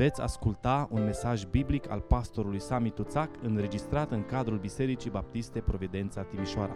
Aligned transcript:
Veți 0.00 0.20
asculta 0.20 0.88
un 0.90 1.04
mesaj 1.04 1.44
biblic 1.44 1.88
al 1.90 2.00
pastorului 2.00 2.60
Sami 2.60 2.90
Tuțac 2.90 3.42
înregistrat 3.42 4.10
în 4.10 4.24
cadrul 4.24 4.58
Bisericii 4.58 5.10
Baptiste 5.10 5.60
Providența 5.60 6.22
Timișoara. 6.22 6.74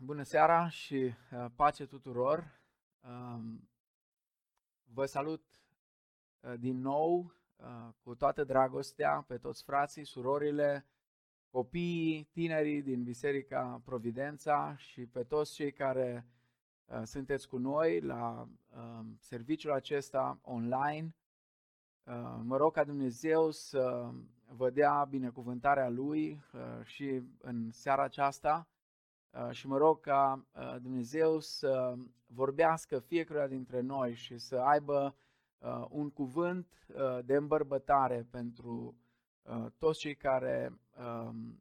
Bună 0.00 0.22
seara 0.22 0.68
și 0.68 0.94
uh, 0.94 1.46
pace 1.56 1.86
tuturor! 1.86 2.60
Um, 3.00 3.68
vă 4.92 5.04
salut 5.04 5.44
uh, 6.40 6.54
din 6.58 6.80
nou 6.80 7.32
uh, 7.56 7.88
cu 8.02 8.14
toată 8.14 8.44
dragostea 8.44 9.24
pe 9.28 9.36
toți 9.38 9.62
frații, 9.62 10.04
surorile, 10.04 10.86
copiii, 11.54 12.28
tinerii 12.32 12.82
din 12.82 13.02
Biserica 13.02 13.80
Providența 13.84 14.74
și 14.76 15.06
pe 15.06 15.22
toți 15.22 15.54
cei 15.54 15.72
care 15.72 16.26
uh, 16.86 17.00
sunteți 17.04 17.48
cu 17.48 17.58
noi 17.58 18.00
la 18.00 18.48
uh, 18.76 19.04
serviciul 19.18 19.72
acesta 19.72 20.38
online. 20.42 21.14
Uh, 22.04 22.40
mă 22.42 22.56
rog 22.56 22.72
ca 22.72 22.84
Dumnezeu 22.84 23.50
să 23.50 24.10
vă 24.46 24.70
dea 24.70 25.06
binecuvântarea 25.10 25.88
Lui 25.88 26.42
uh, 26.52 26.60
și 26.84 27.22
în 27.38 27.70
seara 27.70 28.02
aceasta 28.02 28.68
uh, 29.30 29.50
și 29.50 29.66
mă 29.66 29.76
rog 29.76 30.00
ca 30.00 30.46
uh, 30.52 30.76
Dumnezeu 30.80 31.40
să 31.40 31.94
vorbească 32.26 32.98
fiecare 32.98 33.48
dintre 33.48 33.80
noi 33.80 34.14
și 34.14 34.38
să 34.38 34.56
aibă 34.56 35.14
uh, 35.58 35.84
un 35.88 36.10
cuvânt 36.10 36.66
uh, 36.86 37.24
de 37.24 37.34
îmbărbătare 37.34 38.26
pentru 38.30 38.94
Uh, 39.44 39.66
toți 39.78 39.98
cei 39.98 40.14
care 40.14 40.78
um, 40.98 41.58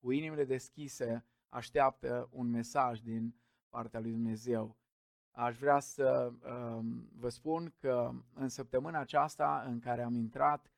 cu 0.00 0.10
inimile 0.10 0.44
deschise 0.44 1.24
așteaptă 1.48 2.28
un 2.32 2.50
mesaj 2.50 3.00
din 3.00 3.34
partea 3.68 4.00
lui 4.00 4.10
Dumnezeu. 4.10 4.76
Aș 5.30 5.58
vrea 5.58 5.78
să 5.78 6.32
um, 6.32 7.08
vă 7.18 7.28
spun 7.28 7.74
că 7.80 8.10
în 8.34 8.48
săptămâna 8.48 8.98
aceasta 9.00 9.64
în 9.66 9.78
care 9.78 10.02
am 10.02 10.14
intrat, 10.14 10.70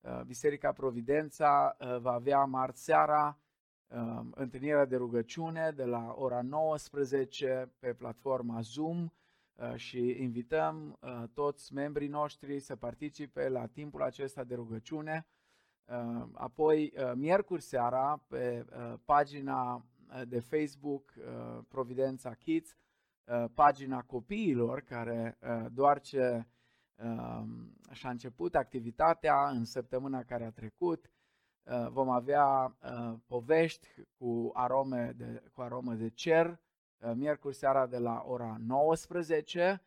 uh, 0.00 0.20
Biserica 0.26 0.72
Providența 0.72 1.76
uh, 1.78 1.98
va 1.98 2.12
avea 2.12 2.44
marți 2.44 2.84
seara 2.84 3.38
um, 3.86 4.32
întâlnirea 4.36 4.84
de 4.84 4.96
rugăciune 4.96 5.70
de 5.70 5.84
la 5.84 6.14
ora 6.16 6.42
19 6.42 7.72
pe 7.78 7.94
platforma 7.94 8.60
Zoom 8.60 9.08
și 9.74 10.16
invităm 10.18 10.98
toți 11.34 11.72
membrii 11.74 12.08
noștri 12.08 12.60
să 12.60 12.76
participe 12.76 13.48
la 13.48 13.66
timpul 13.66 14.02
acesta 14.02 14.44
de 14.44 14.54
rugăciune. 14.54 15.26
Uh, 15.88 16.28
apoi, 16.32 16.92
uh, 16.96 17.12
miercuri 17.14 17.62
seara, 17.62 18.22
pe 18.26 18.64
uh, 18.70 18.94
pagina 19.04 19.84
de 20.28 20.40
Facebook 20.40 21.12
Providența 21.68 22.34
Kids, 22.34 22.76
pagina 23.54 24.02
copiilor, 24.02 24.80
care 24.80 25.38
doar 25.72 26.00
ce 26.00 26.46
și-a 27.90 28.10
început 28.10 28.54
activitatea 28.54 29.48
în 29.48 29.64
săptămâna 29.64 30.22
care 30.22 30.44
a 30.44 30.50
trecut, 30.50 31.10
vom 31.88 32.08
avea 32.08 32.76
povești 33.26 33.88
cu 34.18 34.50
arome 34.54 35.12
de, 35.16 35.42
cu 35.52 35.60
aromă 35.60 35.94
de 35.94 36.08
cer, 36.08 36.60
miercuri 37.14 37.54
seara 37.54 37.86
de 37.86 37.98
la 37.98 38.22
ora 38.26 38.56
19. 38.58 39.82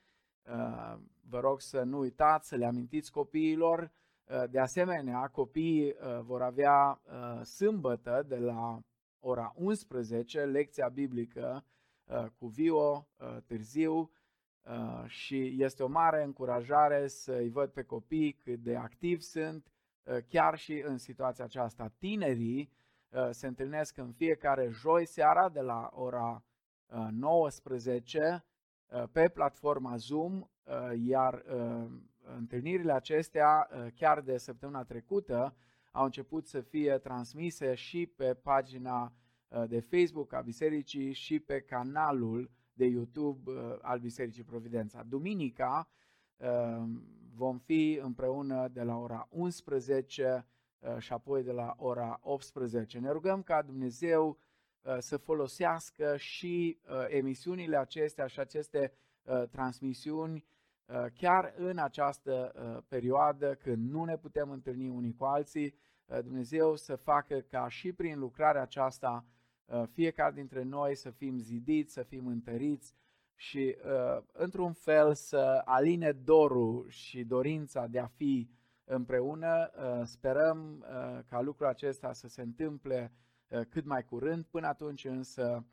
Vă 1.21 1.39
rog 1.39 1.61
să 1.61 1.83
nu 1.83 1.99
uitați, 1.99 2.47
să 2.47 2.55
le 2.55 2.65
amintiți 2.65 3.11
copiilor 3.11 3.79
Uh, 3.81 4.00
de 4.49 4.59
asemenea, 4.59 5.27
copiii 5.27 5.87
uh, 5.87 6.19
vor 6.21 6.41
avea 6.41 7.01
uh, 7.03 7.41
sâmbătă 7.43 8.25
de 8.27 8.37
la 8.37 8.79
ora 9.19 9.53
11 9.55 10.41
lecția 10.41 10.89
biblică 10.89 11.65
cu 12.37 12.47
Vio 12.47 13.07
târziu 13.45 14.11
și 15.05 15.55
este 15.57 15.83
o 15.83 15.87
mare 15.87 16.23
încurajare 16.23 17.07
să-i 17.07 17.49
văd 17.49 17.69
pe 17.69 17.83
copii 17.83 18.31
cât 18.31 18.59
de 18.59 18.75
activi 18.75 19.21
sunt, 19.21 19.71
chiar 20.27 20.57
și 20.57 20.83
în 20.85 20.97
situația 20.97 21.43
aceasta. 21.43 21.93
Tinerii 21.97 22.71
se 23.29 23.47
întâlnesc 23.47 23.97
în 23.97 24.11
fiecare 24.11 24.69
joi 24.69 25.05
seara 25.05 25.49
de 25.49 25.61
la 25.61 25.89
ora 25.93 26.43
19 27.11 28.45
pe 29.11 29.29
platforma 29.29 29.95
Zoom, 29.95 30.43
iar 30.95 31.43
întâlnirile 32.23 32.91
acestea, 32.91 33.69
uh, 33.71 33.87
chiar 33.95 34.21
de 34.21 34.37
săptămâna 34.37 34.83
trecută, 34.83 35.55
au 35.91 36.03
început 36.03 36.47
să 36.47 36.61
fie 36.61 36.97
transmise 36.97 37.73
și 37.73 38.05
pe 38.05 38.33
pagina 38.33 39.13
uh, 39.47 39.63
de 39.67 39.79
Facebook 39.79 40.33
a 40.33 40.41
Bisericii 40.41 41.13
și 41.13 41.39
pe 41.39 41.59
canalul 41.59 42.51
de 42.73 42.85
YouTube 42.85 43.51
uh, 43.51 43.77
al 43.81 43.99
Bisericii 43.99 44.43
Providența. 44.43 45.03
Duminica 45.03 45.89
vom 47.33 47.57
fi 47.57 47.99
împreună 48.01 48.67
de 48.67 48.83
la 48.83 48.97
ora 48.97 49.27
11 49.31 50.45
și 50.97 51.13
apoi 51.13 51.43
de 51.43 51.51
la 51.51 51.75
ora 51.77 52.19
18. 52.21 52.99
Ne 52.99 53.11
rugăm 53.11 53.41
ca 53.41 53.61
Dumnezeu 53.61 54.37
să 54.99 55.17
folosească 55.17 56.17
și 56.17 56.77
emisiunile 57.07 57.77
acestea 57.77 58.27
și 58.27 58.39
aceste 58.39 58.93
transmisiuni 59.51 60.35
Uh, 60.35 60.60
chiar 61.13 61.53
în 61.57 61.77
această 61.77 62.51
uh, 62.55 62.83
perioadă 62.87 63.55
când 63.55 63.91
nu 63.91 64.03
ne 64.03 64.17
putem 64.17 64.49
întâlni 64.49 64.89
unii 64.89 65.13
cu 65.13 65.23
alții, 65.23 65.75
uh, 66.05 66.19
Dumnezeu 66.23 66.75
să 66.75 66.95
facă 66.95 67.39
ca 67.39 67.67
și 67.67 67.93
prin 67.93 68.19
lucrarea 68.19 68.61
aceasta 68.61 69.25
fiecare 69.91 70.33
dintre 70.33 70.63
noi 70.63 70.95
să 70.95 71.09
fim 71.09 71.37
zidiți, 71.37 71.93
să 71.93 72.03
fim 72.03 72.27
întăriți 72.27 72.95
și 73.35 73.75
într-un 74.31 74.73
fel 74.73 75.13
să 75.13 75.61
aline 75.65 76.11
dorul 76.11 76.85
și 76.89 77.23
dorința 77.23 77.87
de 77.87 77.99
a 77.99 78.07
fi 78.07 78.49
împreună. 78.83 79.71
Sperăm 80.03 80.85
ca 81.25 81.41
lucrul 81.41 81.67
acesta 81.67 82.13
să 82.13 82.27
se 82.27 82.41
întâmple 82.41 83.11
cât 83.69 83.85
mai 83.85 84.03
curând, 84.03 84.45
până 84.45 84.67
atunci 84.67 85.05
însă 85.05 85.65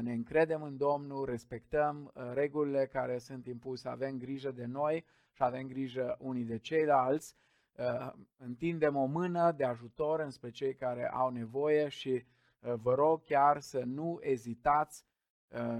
ne 0.00 0.12
încredem 0.12 0.62
în 0.62 0.76
Domnul, 0.76 1.24
respectăm 1.24 2.12
uh, 2.14 2.30
regulile 2.32 2.86
care 2.86 3.18
sunt 3.18 3.46
impuse, 3.46 3.88
avem 3.88 4.18
grijă 4.18 4.50
de 4.50 4.64
noi 4.64 5.04
și 5.32 5.42
avem 5.42 5.66
grijă 5.66 6.16
unii 6.20 6.44
de 6.44 6.58
ceilalți, 6.58 7.34
uh, 7.76 8.12
întindem 8.36 8.96
o 8.96 9.04
mână 9.04 9.52
de 9.52 9.64
ajutor 9.64 10.20
înspre 10.20 10.50
cei 10.50 10.74
care 10.74 11.10
au 11.12 11.30
nevoie 11.30 11.88
și 11.88 12.10
uh, 12.10 12.74
vă 12.74 12.94
rog 12.94 13.22
chiar 13.22 13.60
să 13.60 13.82
nu 13.84 14.18
ezitați 14.20 15.06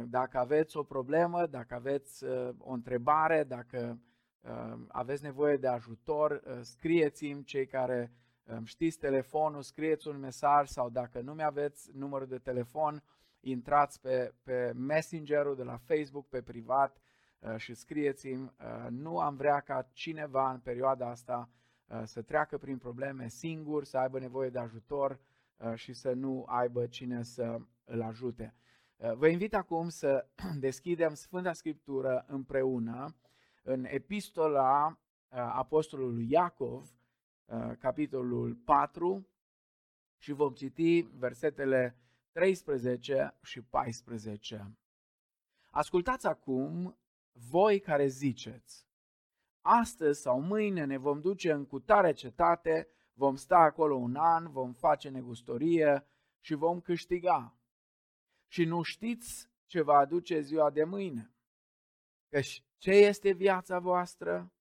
dacă 0.05 0.39
aveți 0.39 0.77
o 0.77 0.83
problemă, 0.83 1.47
dacă 1.47 1.75
aveți 1.75 2.25
o 2.59 2.73
întrebare, 2.73 3.45
dacă 3.45 3.99
aveți 4.89 5.23
nevoie 5.23 5.57
de 5.57 5.67
ajutor, 5.67 6.43
scrieți-mi 6.61 7.45
cei 7.45 7.67
care 7.67 8.13
știți 8.65 8.99
telefonul, 8.99 9.63
scrieți 9.63 10.09
un 10.09 10.19
mesaj 10.19 10.69
sau 10.69 10.91
dacă 10.91 11.21
nu 11.21 11.33
mi 11.33 11.43
aveți 11.43 11.91
numărul 11.95 12.27
de 12.27 12.39
telefon, 12.39 13.03
intrați 13.41 14.01
pe, 14.01 14.35
pe 14.43 14.73
messengerul 14.75 15.57
de 15.57 15.63
la 15.63 15.77
Facebook, 15.77 16.29
pe 16.29 16.43
privat 16.43 17.01
uh, 17.39 17.57
și 17.57 17.75
scrieți-mi, 17.75 18.43
uh, 18.43 18.87
nu 18.91 19.19
am 19.19 19.37
vrea 19.37 19.61
ca 19.61 19.89
cineva 19.93 20.51
în 20.51 20.59
perioada 20.59 21.09
asta 21.09 21.51
uh, 21.87 22.03
să 22.05 22.23
treacă 22.23 22.59
prin 22.59 22.79
probleme 22.79 23.29
singur, 23.29 23.85
să 23.85 23.99
aibă 23.99 24.19
nevoie 24.19 24.51
de 24.51 24.59
ajutor 24.59 25.21
și 25.75 25.93
să 25.93 26.13
nu 26.13 26.45
aibă 26.49 26.87
cine 26.87 27.23
să 27.23 27.61
îl 27.85 28.03
ajute. 28.03 28.55
Vă 29.15 29.29
invit 29.29 29.55
acum 29.55 29.89
să 29.89 30.27
deschidem 30.61 31.15
Sfânta 31.15 31.53
Scriptură 31.53 32.25
împreună 32.29 33.17
în 33.63 33.85
epistola 33.89 34.99
Apostolului 35.29 36.31
Iacov, 36.31 36.91
capitolul 37.79 38.55
4, 38.55 39.29
și 40.19 40.33
vom 40.33 40.53
citi 40.53 41.01
versetele 41.01 41.97
13 42.39 43.39
și 43.43 43.63
14. 43.63 44.77
Ascultați 45.71 46.27
acum 46.27 46.99
voi 47.33 47.81
care 47.81 48.07
ziceți, 48.07 48.89
astăzi 49.61 50.21
sau 50.21 50.41
mâine 50.41 50.85
ne 50.85 50.97
vom 50.97 51.21
duce 51.21 51.53
în 51.53 51.67
cutare 51.67 52.13
cetate, 52.13 52.89
vom 53.13 53.37
sta 53.37 53.57
acolo 53.57 53.95
un 53.95 54.17
an, 54.17 54.51
vom 54.51 54.73
face 54.73 55.09
negustorie 55.09 56.07
și 56.41 56.55
vom 56.55 56.81
câștiga. 56.81 57.57
Și 58.47 58.65
nu 58.65 58.83
știți 58.83 59.51
ce 59.67 59.83
va 59.83 59.99
aduce 59.99 60.41
ziua 60.41 60.71
de 60.71 60.85
mâine. 60.85 61.35
Căci 62.29 62.65
ce 62.77 62.91
este 62.91 63.33
viața 63.33 63.79
voastră? 63.79 64.53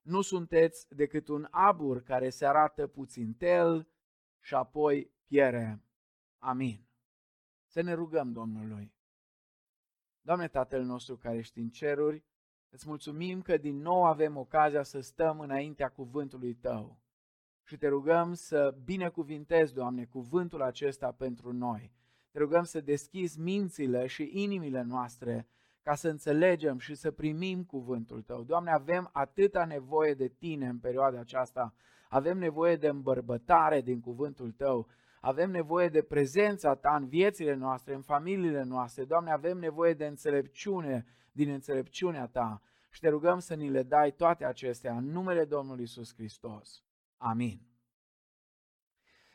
Nu 0.00 0.20
sunteți 0.20 0.94
decât 0.94 1.28
un 1.28 1.46
abur 1.50 2.02
care 2.02 2.30
se 2.30 2.46
arată 2.46 2.86
puțin 2.86 3.34
tel 3.34 3.88
și 4.40 4.54
apoi 4.54 5.10
piere. 5.26 5.82
Amin. 6.38 6.83
Să 7.74 7.80
ne 7.80 7.92
rugăm 7.92 8.32
Domnului. 8.32 8.92
Doamne 10.20 10.48
Tatăl 10.48 10.82
nostru 10.82 11.16
care 11.16 11.36
ești 11.36 11.58
în 11.58 11.68
ceruri, 11.68 12.24
îți 12.70 12.88
mulțumim 12.88 13.42
că 13.42 13.56
din 13.56 13.76
nou 13.76 14.04
avem 14.04 14.36
ocazia 14.36 14.82
să 14.82 15.00
stăm 15.00 15.40
înaintea 15.40 15.88
cuvântului 15.88 16.54
Tău. 16.54 16.98
Și 17.62 17.76
te 17.76 17.88
rugăm 17.88 18.34
să 18.34 18.76
binecuvintezi, 18.84 19.74
Doamne, 19.74 20.04
cuvântul 20.04 20.62
acesta 20.62 21.12
pentru 21.12 21.52
noi. 21.52 21.92
te 22.30 22.38
rugăm 22.38 22.64
să 22.64 22.80
deschizi 22.80 23.40
mințile 23.40 24.06
și 24.06 24.30
inimile 24.32 24.82
noastre 24.82 25.48
ca 25.82 25.94
să 25.94 26.08
înțelegem 26.08 26.78
și 26.78 26.94
să 26.94 27.10
primim 27.10 27.64
cuvântul 27.64 28.22
Tău. 28.22 28.42
Doamne, 28.42 28.70
avem 28.70 29.10
atâta 29.12 29.64
nevoie 29.64 30.14
de 30.14 30.28
Tine 30.28 30.68
în 30.68 30.78
perioada 30.78 31.18
aceasta, 31.18 31.74
avem 32.08 32.38
nevoie 32.38 32.76
de 32.76 32.88
îmbărbătare 32.88 33.80
din 33.80 34.00
cuvântul 34.00 34.52
Tău, 34.52 34.88
avem 35.24 35.50
nevoie 35.50 35.88
de 35.88 36.02
prezența 36.02 36.74
Ta 36.74 36.96
în 36.96 37.08
viețile 37.08 37.54
noastre, 37.54 37.94
în 37.94 38.02
familiile 38.02 38.62
noastre. 38.62 39.04
Doamne, 39.04 39.32
avem 39.32 39.58
nevoie 39.58 39.94
de 39.94 40.06
înțelepciune 40.06 41.06
din 41.32 41.50
înțelepciunea 41.50 42.26
Ta 42.26 42.62
și 42.90 43.00
te 43.00 43.08
rugăm 43.08 43.38
să 43.38 43.54
ni 43.54 43.70
le 43.70 43.82
dai 43.82 44.12
toate 44.12 44.44
acestea 44.44 44.96
în 44.96 45.04
numele 45.04 45.44
Domnului 45.44 45.82
Isus 45.82 46.14
Hristos. 46.14 46.84
Amin. 47.16 47.60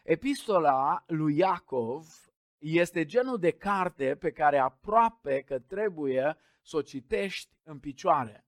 Epistola 0.04 1.04
lui 1.08 1.38
Iacov 1.38 2.06
este 2.58 3.06
genul 3.06 3.38
de 3.38 3.52
carte 3.52 4.16
pe 4.16 4.32
care 4.32 4.58
aproape 4.58 5.42
că 5.42 5.60
trebuie 5.60 6.38
să 6.62 6.78
o 6.78 6.82
citești 6.82 7.56
în 7.64 7.80
picioare. 7.80 8.48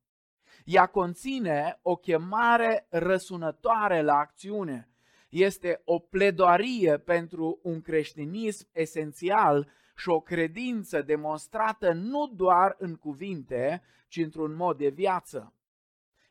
Ea 0.66 0.86
conține 0.86 1.80
o 1.82 1.96
chemare 1.96 2.88
răsunătoare 2.90 4.02
la 4.02 4.16
acțiune. 4.16 4.91
Este 5.32 5.82
o 5.86 6.00
pledoarie 6.00 6.98
pentru 6.98 7.60
un 7.64 7.82
creștinism 7.82 8.68
esențial 8.72 9.72
și 9.96 10.10
o 10.10 10.20
credință 10.20 11.02
demonstrată 11.02 11.92
nu 11.92 12.28
doar 12.28 12.76
în 12.78 12.96
cuvinte, 12.96 13.82
ci 14.08 14.18
într-un 14.18 14.56
mod 14.56 14.78
de 14.78 14.90
viață. 14.90 15.54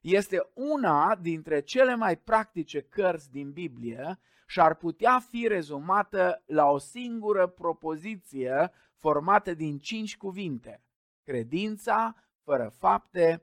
Este 0.01 0.51
una 0.55 1.17
dintre 1.17 1.61
cele 1.61 1.95
mai 1.95 2.17
practice 2.17 2.81
cărți 2.81 3.31
din 3.31 3.53
Biblie 3.53 4.19
și 4.47 4.61
ar 4.61 4.75
putea 4.75 5.19
fi 5.19 5.47
rezumată 5.49 6.43
la 6.47 6.67
o 6.67 6.79
singură 6.79 7.47
propoziție 7.47 8.73
formată 8.95 9.55
din 9.55 9.79
cinci 9.79 10.17
cuvinte. 10.17 10.83
Credința 11.23 12.15
fără 12.43 12.69
fapte 12.79 13.43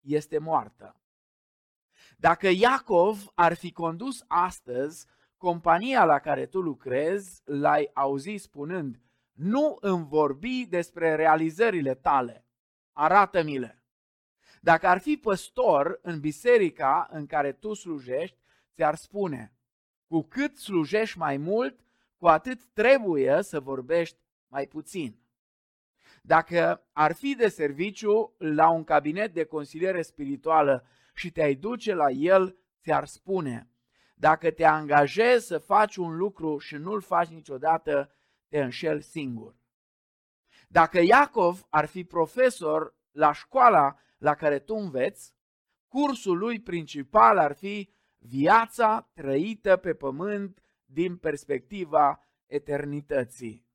este 0.00 0.38
moartă. 0.38 1.00
Dacă 2.16 2.48
Iacov 2.48 3.32
ar 3.34 3.54
fi 3.54 3.72
condus 3.72 4.24
astăzi 4.26 5.06
compania 5.36 6.04
la 6.04 6.18
care 6.18 6.46
tu 6.46 6.60
lucrezi, 6.60 7.42
l-ai 7.44 7.90
auzit 7.94 8.40
spunând, 8.40 9.00
nu 9.32 9.76
îmi 9.80 10.06
vorbi 10.06 10.66
despre 10.68 11.14
realizările 11.14 11.94
tale, 11.94 12.46
arată-mi-le. 12.92 13.82
Dacă 14.60 14.86
ar 14.86 14.98
fi 14.98 15.16
păstor 15.16 15.98
în 16.02 16.20
biserica 16.20 17.08
în 17.10 17.26
care 17.26 17.52
tu 17.52 17.74
slujești, 17.74 18.36
ți-ar 18.74 18.94
spune, 18.94 19.52
cu 20.06 20.22
cât 20.22 20.56
slujești 20.56 21.18
mai 21.18 21.36
mult, 21.36 21.80
cu 22.16 22.26
atât 22.26 22.64
trebuie 22.72 23.42
să 23.42 23.60
vorbești 23.60 24.18
mai 24.48 24.66
puțin. 24.66 25.18
Dacă 26.22 26.86
ar 26.92 27.12
fi 27.12 27.34
de 27.34 27.48
serviciu 27.48 28.34
la 28.38 28.70
un 28.70 28.84
cabinet 28.84 29.34
de 29.34 29.44
consiliere 29.44 30.02
spirituală 30.02 30.86
și 31.16 31.30
te-ai 31.30 31.54
duce 31.54 31.94
la 31.94 32.10
el, 32.10 32.58
ți-ar 32.82 33.06
spune, 33.06 33.70
dacă 34.14 34.50
te 34.50 34.64
angajezi 34.64 35.46
să 35.46 35.58
faci 35.58 35.96
un 35.96 36.16
lucru 36.16 36.58
și 36.58 36.74
nu-l 36.74 37.00
faci 37.00 37.28
niciodată, 37.28 38.12
te 38.48 38.62
înșel 38.62 39.00
singur. 39.00 39.56
Dacă 40.68 41.00
Iacov 41.00 41.66
ar 41.68 41.86
fi 41.86 42.04
profesor 42.04 42.94
la 43.10 43.32
școala 43.32 43.98
la 44.18 44.34
care 44.34 44.58
tu 44.58 44.74
înveți, 44.74 45.34
cursul 45.88 46.38
lui 46.38 46.60
principal 46.60 47.38
ar 47.38 47.52
fi 47.52 47.90
viața 48.18 49.10
trăită 49.14 49.76
pe 49.76 49.94
pământ 49.94 50.62
din 50.84 51.16
perspectiva 51.16 52.20
eternității. 52.46 53.66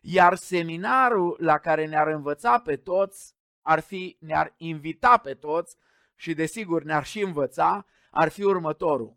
Iar 0.00 0.34
seminarul 0.34 1.36
la 1.38 1.58
care 1.58 1.86
ne-ar 1.86 2.06
învăța 2.06 2.58
pe 2.58 2.76
toți, 2.76 3.34
ar 3.62 3.80
fi, 3.80 4.16
ne-ar 4.20 4.54
invita 4.56 5.16
pe 5.16 5.34
toți 5.34 5.76
și 6.20 6.34
desigur 6.34 6.82
ne-ar 6.82 7.04
și 7.04 7.20
învăța, 7.20 7.86
ar 8.10 8.28
fi 8.28 8.42
următorul. 8.42 9.16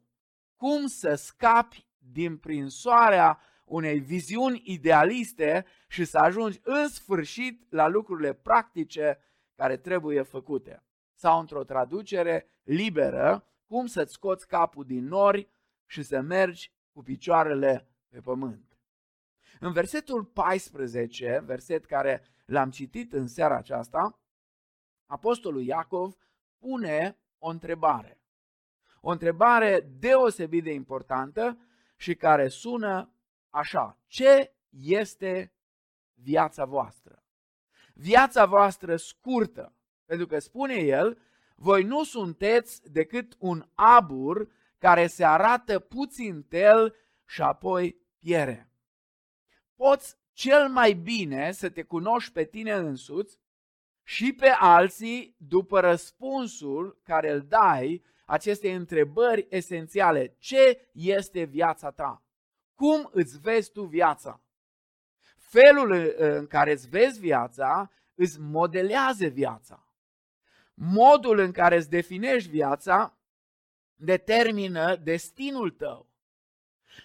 Cum 0.56 0.88
să 0.88 1.16
scapi 1.16 1.88
din 1.98 2.38
prinsoarea 2.38 3.40
unei 3.66 4.00
viziuni 4.00 4.62
idealiste 4.66 5.66
și 5.88 6.06
să 6.06 6.18
ajungi 6.18 6.60
în 6.64 6.88
sfârșit 6.88 7.72
la 7.72 7.88
lucrurile 7.88 8.34
practice 8.34 9.20
care 9.56 9.78
trebuie 9.78 10.22
făcute. 10.22 10.84
Sau 11.14 11.40
într-o 11.40 11.64
traducere 11.64 12.48
liberă, 12.64 13.48
cum 13.66 13.86
să-ți 13.86 14.14
scoți 14.14 14.48
capul 14.48 14.86
din 14.86 15.06
nori 15.06 15.50
și 15.86 16.04
să 16.04 16.22
mergi 16.22 16.72
cu 16.92 17.04
picioarele 17.04 17.88
pe 18.10 18.20
pământ. 18.20 18.78
În 19.60 19.72
versetul 19.72 20.24
14, 20.24 21.44
verset 21.46 21.86
care 21.86 22.24
l-am 22.46 22.70
citit 22.70 23.14
în 23.14 23.28
seara 23.28 23.58
aceasta, 23.58 24.20
Apostolul 25.06 25.64
Iacov 25.64 26.18
pune 26.64 27.18
o 27.38 27.50
întrebare. 27.50 28.22
O 29.02 29.10
întrebare 29.10 29.90
deosebit 30.00 30.64
de 30.64 30.74
importantă 30.74 31.58
și 31.96 32.16
care 32.16 32.48
sună 32.48 33.14
așa. 33.50 34.00
Ce 34.08 34.54
este 34.70 35.54
viața 36.14 36.66
voastră? 36.66 37.24
Viața 37.94 38.46
voastră 38.46 38.96
scurtă, 38.96 39.76
pentru 40.06 40.28
că 40.28 40.40
spune 40.40 40.74
el, 40.74 41.22
voi 41.56 41.84
nu 41.84 42.04
sunteți 42.04 42.92
decât 42.92 43.36
un 43.40 43.66
abur 43.74 44.52
care 44.78 45.08
se 45.08 45.26
arată 45.26 45.80
puțin 45.80 46.44
tel 46.44 46.96
și 47.26 47.42
apoi 47.42 47.98
piere. 48.20 48.72
Poți 49.76 50.18
cel 50.32 50.70
mai 50.70 50.94
bine 50.94 51.52
să 51.52 51.70
te 51.70 51.84
cunoști 51.84 52.32
pe 52.32 52.44
tine 52.44 52.72
însuți 52.72 53.40
și 54.04 54.34
pe 54.34 54.48
alții 54.60 55.36
după 55.38 55.80
răspunsul 55.80 57.02
care 57.04 57.32
îl 57.32 57.42
dai 57.42 58.04
aceste 58.26 58.74
întrebări 58.74 59.48
esențiale. 59.50 60.36
Ce 60.40 60.90
este 60.92 61.44
viața 61.44 61.92
ta? 61.92 62.24
Cum 62.76 63.10
îți 63.12 63.40
vezi 63.40 63.72
tu 63.72 63.84
viața? 63.84 64.42
Felul 65.38 66.14
în 66.18 66.48
care 66.48 66.72
îți 66.72 66.90
vezi 66.90 67.20
viața 67.20 67.92
îți 68.16 68.40
modelează 68.40 69.28
viața 69.28 69.84
modul 70.74 71.40
în 71.40 71.52
care 71.52 71.76
îți 71.76 71.90
definești 71.90 72.50
viața 72.50 73.18
determină 73.96 74.96
destinul 74.96 75.72
tău. 75.72 76.12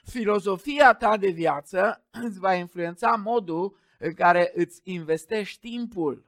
Filozofia 0.04 0.94
ta 0.94 1.16
de 1.16 1.28
viață 1.28 2.04
îți 2.26 2.38
va 2.38 2.54
influența 2.54 3.10
modul 3.10 3.76
în 3.98 4.14
care 4.14 4.52
îți 4.54 4.80
investești 4.84 5.68
timpul. 5.68 6.26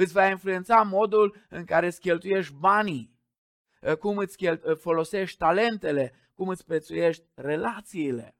Îți 0.00 0.12
va 0.12 0.28
influența 0.28 0.82
modul 0.82 1.36
în 1.48 1.64
care 1.64 1.86
îți 1.86 2.00
cheltuiești 2.00 2.54
banii, 2.54 3.18
cum 4.00 4.16
îți 4.16 4.36
folosești 4.80 5.38
talentele, 5.38 6.12
cum 6.34 6.48
îți 6.48 6.64
prețuiești 6.64 7.24
relațiile. 7.34 8.36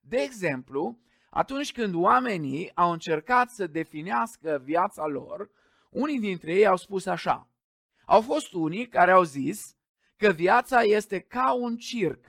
De 0.00 0.16
exemplu, 0.16 0.98
atunci 1.30 1.72
când 1.72 1.94
oamenii 1.94 2.70
au 2.74 2.92
încercat 2.92 3.50
să 3.50 3.66
definească 3.66 4.60
viața 4.64 5.06
lor, 5.06 5.50
unii 5.90 6.20
dintre 6.20 6.54
ei 6.54 6.66
au 6.66 6.76
spus 6.76 7.06
așa. 7.06 7.50
Au 8.04 8.20
fost 8.20 8.52
unii 8.52 8.88
care 8.88 9.10
au 9.10 9.22
zis 9.22 9.76
că 10.16 10.30
viața 10.30 10.80
este 10.80 11.20
ca 11.20 11.52
un 11.52 11.76
circ, 11.76 12.24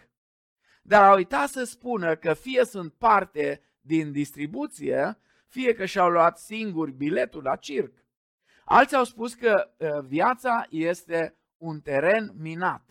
dar 0.81 1.09
au 1.09 1.15
uitat 1.15 1.49
să 1.49 1.63
spună 1.63 2.15
că 2.15 2.33
fie 2.33 2.65
sunt 2.65 2.93
parte 2.93 3.61
din 3.81 4.11
distribuție, 4.11 5.19
fie 5.47 5.73
că 5.73 5.85
și-au 5.85 6.09
luat 6.09 6.37
singuri 6.37 6.91
biletul 6.91 7.43
la 7.43 7.55
circ. 7.55 7.97
Alții 8.71 8.97
au 8.97 9.03
spus 9.03 9.33
că 9.33 9.71
ă, 9.79 10.01
viața 10.01 10.65
este 10.69 11.37
un 11.57 11.81
teren 11.81 12.31
minat, 12.35 12.89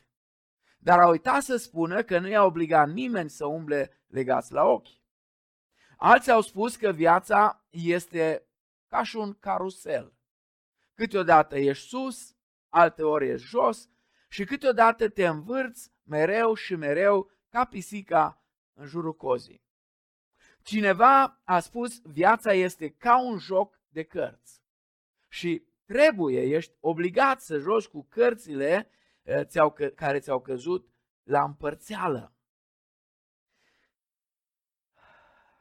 dar 0.79 0.99
au 0.99 1.11
uitat 1.11 1.43
să 1.43 1.57
spună 1.57 2.03
că 2.03 2.19
nu 2.19 2.29
i-a 2.29 2.45
obligat 2.45 2.89
nimeni 2.89 3.31
să 3.31 3.47
umble 3.47 4.03
legați 4.07 4.53
la 4.53 4.65
ochi. 4.65 4.89
Alții 5.97 6.33
au 6.33 6.41
spus 6.41 6.77
că 6.77 6.93
viața 6.93 7.65
este 7.71 8.47
ca 8.87 9.03
și 9.03 9.17
un 9.17 9.35
carusel. 9.35 10.13
Câteodată 10.95 11.59
ești 11.59 11.89
sus, 11.89 12.37
alteori 12.69 13.29
ești 13.29 13.47
jos 13.47 13.89
și 14.29 14.45
câteodată 14.45 15.09
te 15.09 15.27
învârți 15.27 15.93
mereu 16.03 16.55
și 16.55 16.75
mereu 16.75 17.31
ca 17.49 17.65
pisica 17.65 18.45
în 18.75 18.87
jurul 18.87 19.15
cozii. 19.15 19.63
Cineva 20.63 21.41
a 21.45 21.61
spus, 21.61 22.01
viața 22.03 22.53
este 22.53 22.91
ca 22.91 23.23
un 23.23 23.39
joc 23.39 23.81
de 23.89 24.03
cărți 24.03 24.67
și 25.29 25.63
trebuie, 25.85 26.43
ești 26.43 26.75
obligat 26.81 27.41
să 27.41 27.59
joci 27.59 27.87
cu 27.87 28.03
cărțile 28.03 28.91
eh, 29.23 29.93
care 29.95 30.19
ți-au 30.19 30.41
căzut 30.41 30.89
la 31.23 31.45
împărțeală. 31.45 32.33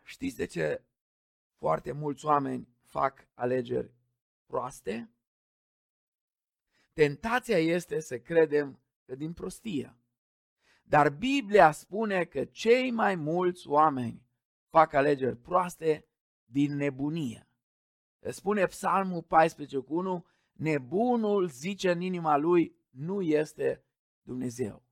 Știți 0.03 0.35
de 0.35 0.45
ce 0.45 0.83
foarte 1.57 1.91
mulți 1.91 2.25
oameni 2.25 2.67
fac 2.83 3.27
alegeri 3.33 3.93
proaste? 4.45 5.11
Tentația 6.93 7.57
este 7.57 7.99
să 7.99 8.19
credem 8.19 8.81
că 9.05 9.15
din 9.15 9.33
prostie. 9.33 9.97
Dar 10.83 11.09
Biblia 11.09 11.71
spune 11.71 12.25
că 12.25 12.45
cei 12.45 12.91
mai 12.91 13.15
mulți 13.15 13.67
oameni 13.67 14.25
fac 14.69 14.93
alegeri 14.93 15.37
proaste 15.37 16.07
din 16.45 16.75
nebunie. 16.75 17.46
Spune 18.31 18.65
Psalmul 18.65 19.21
14 19.21 19.77
cu 19.77 19.95
1, 19.95 20.25
nebunul 20.51 21.47
zice 21.47 21.91
în 21.91 22.01
inima 22.01 22.37
lui, 22.37 22.75
nu 22.89 23.21
este 23.21 23.83
Dumnezeu. 24.21 24.83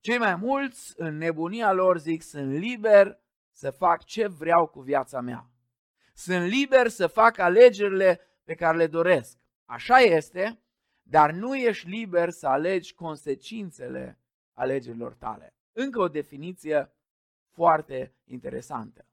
Cei 0.00 0.18
mai 0.18 0.36
mulți, 0.36 0.94
în 0.96 1.16
nebunia 1.16 1.72
lor, 1.72 1.98
zic, 1.98 2.22
sunt 2.22 2.52
liber 2.52 3.20
să 3.50 3.70
fac 3.70 4.04
ce 4.04 4.26
vreau 4.26 4.66
cu 4.66 4.80
viața 4.80 5.20
mea. 5.20 5.50
Sunt 6.14 6.46
liber 6.46 6.88
să 6.88 7.06
fac 7.06 7.38
alegerile 7.38 8.20
pe 8.44 8.54
care 8.54 8.76
le 8.76 8.86
doresc. 8.86 9.38
Așa 9.64 9.98
este, 9.98 10.62
dar 11.02 11.32
nu 11.32 11.56
ești 11.56 11.88
liber 11.88 12.30
să 12.30 12.46
alegi 12.46 12.94
consecințele 12.94 14.18
alegerilor 14.52 15.14
tale. 15.14 15.54
Încă 15.72 16.00
o 16.00 16.08
definiție 16.08 16.92
foarte 17.50 18.14
interesantă. 18.24 19.06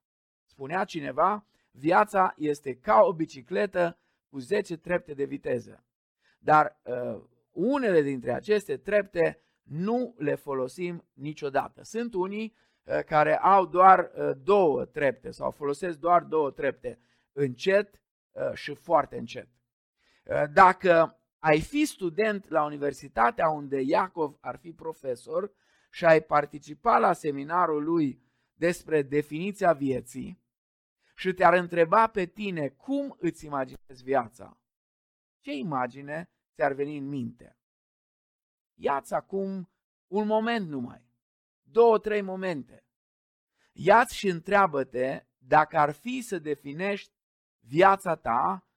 Spunea 0.46 0.84
cineva, 0.84 1.46
viața 1.72 2.34
este 2.38 2.76
ca 2.76 3.02
o 3.02 3.14
bicicletă 3.14 3.98
cu 4.30 4.40
10 4.40 4.78
trepte 4.78 5.14
de 5.14 5.24
viteză. 5.24 5.84
Dar 6.40 6.80
uh, 6.84 7.22
unele 7.52 8.02
dintre 8.02 8.34
aceste 8.34 8.78
trepte 8.78 9.42
nu 9.64 10.16
le 10.18 10.36
folosim 10.36 11.06
niciodată. 11.14 11.84
Sunt 11.84 12.14
unii 12.14 12.56
uh, 12.84 13.04
care 13.04 13.38
au 13.38 13.66
doar 13.66 14.12
uh, 14.16 14.32
două 14.44 14.86
trepte 14.86 15.32
sau 15.32 15.52
folosesc 15.52 15.98
doar 15.98 16.24
două 16.24 16.52
trepte, 16.52 17.00
încet 17.32 18.02
uh, 18.32 18.54
și 18.54 18.74
foarte 18.74 19.18
încet. 19.18 19.48
Uh, 20.24 20.44
dacă 20.54 21.20
ai 21.40 21.62
fi 21.62 21.86
student 21.86 22.50
la 22.50 22.64
universitatea 22.64 23.50
unde 23.50 23.82
Iacov 23.82 24.38
ar 24.40 24.58
fi 24.58 24.72
profesor 24.72 25.52
și 25.92 26.06
ai 26.06 26.22
participa 26.22 26.98
la 26.98 27.14
seminarul 27.14 27.84
lui 27.84 28.22
despre 28.54 29.02
definiția 29.02 29.74
vieții 29.74 30.42
și 31.20 31.34
te-ar 31.34 31.54
întreba 31.54 32.08
pe 32.08 32.26
tine 32.26 32.68
cum 32.68 33.16
îți 33.20 33.46
imaginezi 33.46 34.04
viața, 34.04 34.62
ce 35.40 35.52
imagine 35.52 36.30
ți-ar 36.56 36.74
veni 36.74 36.98
în 36.98 37.08
minte? 37.08 37.58
Iați 38.74 39.14
acum 39.14 39.70
un 40.08 40.28
moment 40.28 40.68
numai, 40.68 41.10
două, 41.62 42.00
trei 42.00 42.22
momente. 42.22 42.86
Iați 43.72 44.16
și 44.16 44.28
întreabă-te 44.28 45.26
dacă 45.38 45.78
ar 45.78 45.92
fi 45.92 46.22
să 46.22 46.40
definești 46.40 47.14
viața 47.60 48.16
ta 48.16 48.68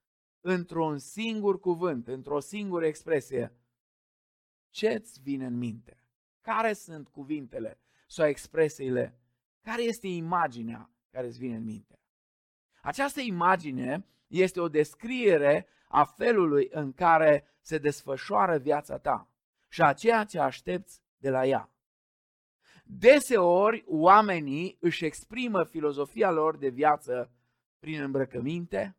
într-un 0.41 0.99
singur 0.99 1.61
cuvânt, 1.61 2.09
într-o 2.09 2.41
singură 2.41 2.87
expresie. 2.87 3.57
Ce-ți 4.71 5.21
vine 5.21 5.47
în 5.47 5.57
minte? 5.57 6.05
Care 6.41 6.73
sunt 6.73 7.09
cuvintele 7.09 7.81
sau 8.07 8.27
expresiile? 8.27 9.21
Care 9.61 9.83
este 9.83 10.07
imaginea 10.07 10.91
care 11.11 11.27
îți 11.27 11.39
vine 11.39 11.57
în 11.57 11.65
minte? 11.65 12.02
Această 12.85 13.21
imagine 13.21 14.07
este 14.27 14.61
o 14.61 14.69
descriere 14.69 15.67
a 15.89 16.05
felului 16.05 16.69
în 16.71 16.93
care 16.93 17.47
se 17.61 17.79
desfășoară 17.79 18.59
viața 18.59 18.99
ta 18.99 19.31
și 19.69 19.83
a 19.83 19.93
ceea 19.93 20.25
ce 20.25 20.39
aștepți 20.39 21.03
de 21.17 21.31
la 21.31 21.47
ea. 21.47 21.71
Deseori 22.85 23.85
oamenii 23.87 24.77
își 24.81 25.05
exprimă 25.05 25.65
filozofia 25.65 26.31
lor 26.31 26.57
de 26.57 26.69
viață 26.69 27.33
prin 27.79 28.03
îmbrăcăminte, 28.03 28.97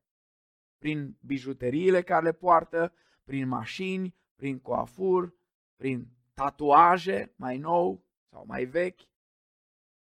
prin 0.77 1.17
bijuteriile 1.21 2.01
care 2.01 2.23
le 2.23 2.31
poartă, 2.31 2.93
prin 3.23 3.47
mașini, 3.47 4.15
prin 4.35 4.59
coafur, 4.59 5.35
prin 5.75 6.07
tatuaje 6.33 7.33
mai 7.35 7.57
nou 7.57 8.05
sau 8.29 8.45
mai 8.45 8.65
vechi. 8.65 9.01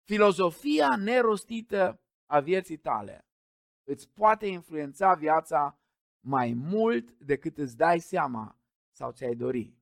Filozofia 0.03 0.97
nerostită 0.97 2.01
a 2.27 2.41
vieții 2.41 2.77
tale 2.77 3.26
îți 3.87 4.09
poate 4.09 4.47
influența 4.47 5.15
viața 5.15 5.79
mai 6.21 6.53
mult 6.53 7.11
decât 7.13 7.59
îți 7.59 7.77
dai 7.77 8.01
seama 8.01 8.59
sau 8.91 9.13
ți-ai 9.13 9.35
dori. 9.35 9.75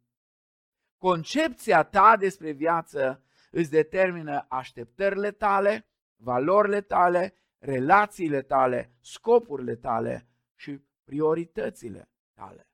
Concepția 0.99 1.83
ta 1.83 2.17
despre 2.17 2.51
viață 2.51 3.25
îți 3.51 3.71
determină 3.71 4.47
așteptările 4.49 5.31
tale, 5.31 5.87
valorile 6.17 6.81
tale, 6.81 7.35
relațiile 7.59 8.43
tale, 8.43 8.95
scopurile 9.01 9.77
tale 9.77 10.29
și 10.55 10.81
prioritățile 11.05 12.11
tale. 12.35 12.69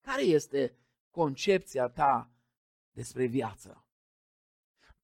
Care 0.00 0.22
este 0.22 0.76
concepția 1.10 1.88
ta 1.88 2.30
despre 2.90 3.26
viață? 3.26 3.86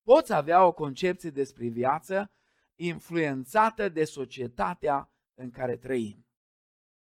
Poți 0.03 0.33
avea 0.33 0.65
o 0.65 0.73
concepție 0.73 1.31
despre 1.31 1.67
viață 1.67 2.31
influențată 2.75 3.89
de 3.89 4.05
societatea 4.05 5.14
în 5.35 5.51
care 5.51 5.77
trăim. 5.77 6.27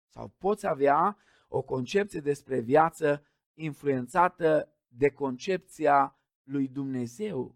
Sau 0.08 0.28
poți 0.28 0.68
avea 0.68 1.18
o 1.48 1.62
concepție 1.62 2.20
despre 2.20 2.60
viață 2.60 3.26
influențată 3.54 4.76
de 4.88 5.10
concepția 5.10 6.20
lui 6.44 6.68
Dumnezeu 6.68 7.56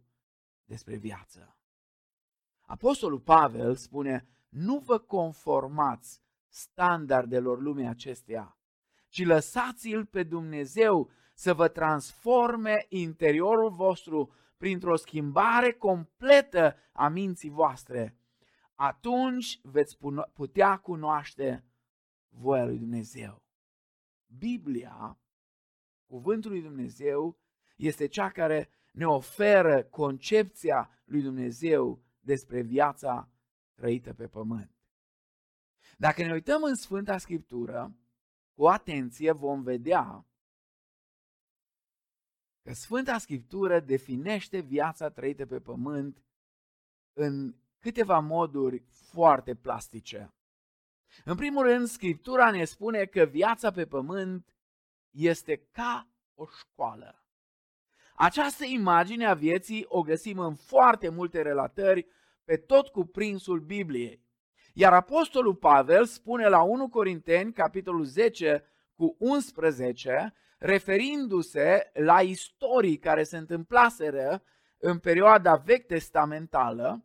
despre 0.66 0.96
viață. 0.96 1.58
Apostolul 2.62 3.20
Pavel 3.20 3.76
spune, 3.76 4.28
nu 4.50 4.80
vă 4.80 4.98
conformați 4.98 6.22
standardelor 6.48 7.62
lumii 7.62 7.88
acesteia, 7.88 8.58
ci 9.08 9.26
lăsați-l 9.26 10.06
pe 10.06 10.24
Dumnezeu 10.24 11.10
să 11.34 11.54
vă 11.54 11.68
transforme 11.68 12.86
interiorul 12.90 13.70
vostru 13.70 14.34
printr-o 14.58 14.96
schimbare 14.96 15.72
completă 15.72 16.76
a 16.92 17.08
minții 17.08 17.50
voastre. 17.50 18.18
Atunci 18.76 19.60
veți 19.64 19.98
putea 20.34 20.78
cunoaște 20.78 21.66
voia 22.30 22.66
lui 22.66 22.78
Dumnezeu. 22.78 23.44
Biblia, 24.38 25.20
cuvântul 26.06 26.52
lui 26.52 26.62
Dumnezeu, 26.62 27.38
este 27.76 28.08
cea 28.08 28.32
care 28.32 28.70
ne 28.92 29.08
oferă 29.08 29.84
concepția 29.84 30.90
lui 31.06 31.22
Dumnezeu 31.22 32.04
despre 32.20 32.62
viața 32.62 33.30
trăită 33.74 34.14
pe 34.14 34.28
pământ. 34.28 34.76
Dacă 35.98 36.24
ne 36.24 36.32
uităm 36.32 36.64
în 36.64 36.76
Sfânta 36.76 37.18
Scriptură, 37.18 37.98
cu 38.54 38.68
atenție 38.68 39.32
vom 39.32 39.64
vedea 39.64 40.28
că 42.62 42.74
Sfânta 42.74 43.18
Scriptură 43.18 43.80
definește 43.80 44.60
viața 44.60 45.10
trăită 45.10 45.46
pe 45.46 45.60
pământ 45.60 46.24
în 47.14 47.56
câteva 47.86 48.20
moduri 48.20 48.84
foarte 49.12 49.56
plastice. 49.56 50.34
În 51.24 51.36
primul 51.36 51.64
rând, 51.64 51.88
Scriptura 51.88 52.52
ne 52.52 52.64
spune 52.64 53.06
că 53.06 53.24
viața 53.24 53.72
pe 53.72 53.86
pământ 53.86 54.56
este 55.12 55.68
ca 55.72 56.08
o 56.36 56.46
școală. 56.60 57.24
Această 58.16 58.64
imagine 58.66 59.26
a 59.26 59.34
vieții 59.34 59.86
o 59.88 60.02
găsim 60.02 60.40
în 60.40 60.56
foarte 60.56 61.10
multe 61.10 61.42
relatări 61.42 62.08
pe 62.44 62.58
tot 62.58 62.88
cuprinsul 62.88 63.60
Bibliei. 63.60 64.24
Iar 64.74 64.94
Apostolul 64.94 65.56
Pavel 65.56 66.06
spune 66.06 66.48
la 66.48 66.62
1 66.62 66.90
Corinteni, 66.90 67.54
capitolul 67.54 68.04
10 68.04 68.64
cu 68.96 69.16
11, 69.20 70.34
referindu-se 70.58 71.92
la 71.94 72.22
istorii 72.22 72.98
care 72.98 73.24
se 73.24 73.38
întâmplaseră 73.38 74.44
în 74.78 75.00
perioada 75.00 75.56
vechi 75.56 75.88
testamentală, 75.88 77.05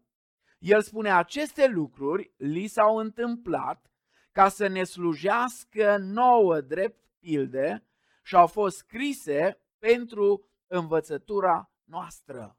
el 0.61 0.83
spune 0.83 1.11
aceste 1.11 1.67
lucruri 1.67 2.33
li 2.37 2.67
s-au 2.67 2.97
întâmplat 2.97 3.90
ca 4.33 4.49
să 4.49 4.67
ne 4.67 4.85
slujească 4.85 5.97
nouă 5.97 6.61
drept 6.61 7.05
pilde 7.19 7.87
și 8.23 8.35
au 8.35 8.47
fost 8.47 8.76
scrise 8.76 9.61
pentru 9.79 10.49
învățătura 10.67 11.73
noastră. 11.85 12.59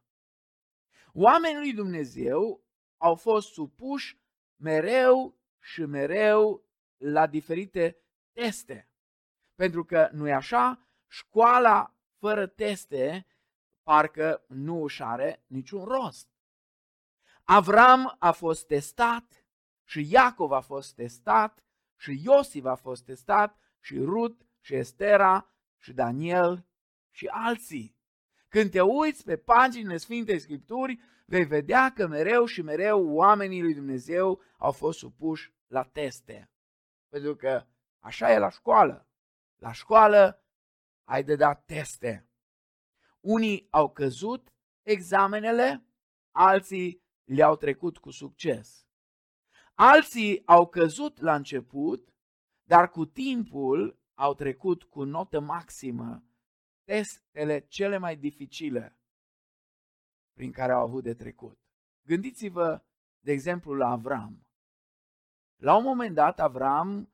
Oamenii 1.14 1.60
lui 1.60 1.74
Dumnezeu 1.74 2.64
au 2.98 3.16
fost 3.16 3.52
supuși 3.52 4.20
mereu 4.56 5.40
și 5.60 5.82
mereu 5.82 6.66
la 6.98 7.28
diferite 7.28 7.98
teste. 8.32 8.90
Pentru 9.56 9.86
că, 9.86 10.10
nu 10.12 10.28
e 10.28 10.34
așa, 10.34 10.88
școala 11.08 11.96
fără 12.18 12.48
teste 12.48 13.28
parcă 13.84 14.46
nu 14.48 14.84
își 14.84 15.04
are 15.04 15.44
niciun 15.48 15.84
rost. 15.84 16.31
Avram 17.54 18.16
a 18.20 18.32
fost 18.32 18.68
testat 18.68 19.46
și 19.84 20.12
Iacov 20.12 20.52
a 20.52 20.60
fost 20.60 20.96
testat 20.96 21.64
și 21.98 22.22
Iosif 22.24 22.66
a 22.66 22.76
fost 22.76 23.06
testat 23.06 23.58
și 23.80 23.98
Rut 23.98 24.46
și 24.60 24.76
Estera 24.76 25.54
și 25.78 25.94
Daniel 25.94 26.68
și 27.10 27.28
alții. 27.28 27.98
Când 28.48 28.72
te 28.72 28.82
uiți 28.82 29.24
pe 29.24 29.38
paginile 29.38 29.98
Sfintei 29.98 30.40
Scripturi, 30.40 31.00
vei 31.26 31.46
vedea 31.46 31.92
că 31.94 32.08
mereu 32.08 32.46
și 32.46 32.62
mereu 32.62 33.08
oamenii 33.10 33.62
lui 33.62 33.74
Dumnezeu 33.74 34.42
au 34.58 34.72
fost 34.72 34.98
supuși 34.98 35.54
la 35.68 35.84
teste. 35.84 36.52
Pentru 37.10 37.36
că 37.36 37.68
așa 38.00 38.32
e 38.32 38.38
la 38.38 38.50
școală. 38.50 39.08
La 39.56 39.72
școală 39.72 40.46
ai 41.04 41.24
de 41.24 41.36
dat 41.36 41.66
teste. 41.66 42.30
Unii 43.20 43.68
au 43.70 43.92
căzut 43.92 44.54
examenele, 44.82 45.86
alții 46.32 47.01
le-au 47.32 47.56
trecut 47.56 47.98
cu 47.98 48.10
succes. 48.10 48.88
Alții 49.74 50.42
au 50.46 50.68
căzut 50.68 51.20
la 51.20 51.36
început, 51.36 52.14
dar 52.64 52.90
cu 52.90 53.06
timpul 53.06 54.00
au 54.14 54.34
trecut 54.34 54.84
cu 54.84 55.04
notă 55.04 55.40
maximă 55.40 56.24
testele 56.84 57.60
cele 57.60 57.98
mai 57.98 58.16
dificile 58.18 58.98
prin 60.34 60.52
care 60.52 60.72
au 60.72 60.84
avut 60.84 61.04
de 61.04 61.14
trecut. 61.14 61.60
Gândiți-vă, 62.06 62.84
de 63.20 63.32
exemplu, 63.32 63.74
la 63.74 63.90
Avram. 63.90 64.48
La 65.56 65.78
un 65.78 65.84
moment 65.84 66.16
dat, 66.16 66.40
Avram 66.40 67.14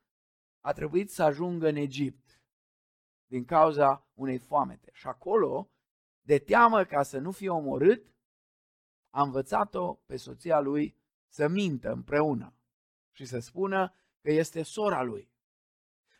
a 0.59 0.73
trebuit 0.73 1.09
să 1.09 1.23
ajungă 1.23 1.67
în 1.67 1.75
Egipt 1.75 2.41
din 3.25 3.45
cauza 3.45 4.07
unei 4.13 4.37
foamete. 4.37 4.89
Și 4.93 5.07
acolo, 5.07 5.71
de 6.21 6.39
teamă 6.39 6.83
ca 6.83 7.03
să 7.03 7.17
nu 7.17 7.31
fie 7.31 7.49
omorât, 7.49 8.16
a 9.17 9.21
învățat-o 9.21 9.93
pe 9.93 10.15
soția 10.15 10.59
lui 10.59 10.97
să 11.27 11.47
mintă 11.47 11.91
împreună 11.91 12.53
și 13.11 13.25
să 13.25 13.39
spună 13.39 13.93
că 14.21 14.31
este 14.31 14.63
sora 14.63 15.01
lui. 15.01 15.31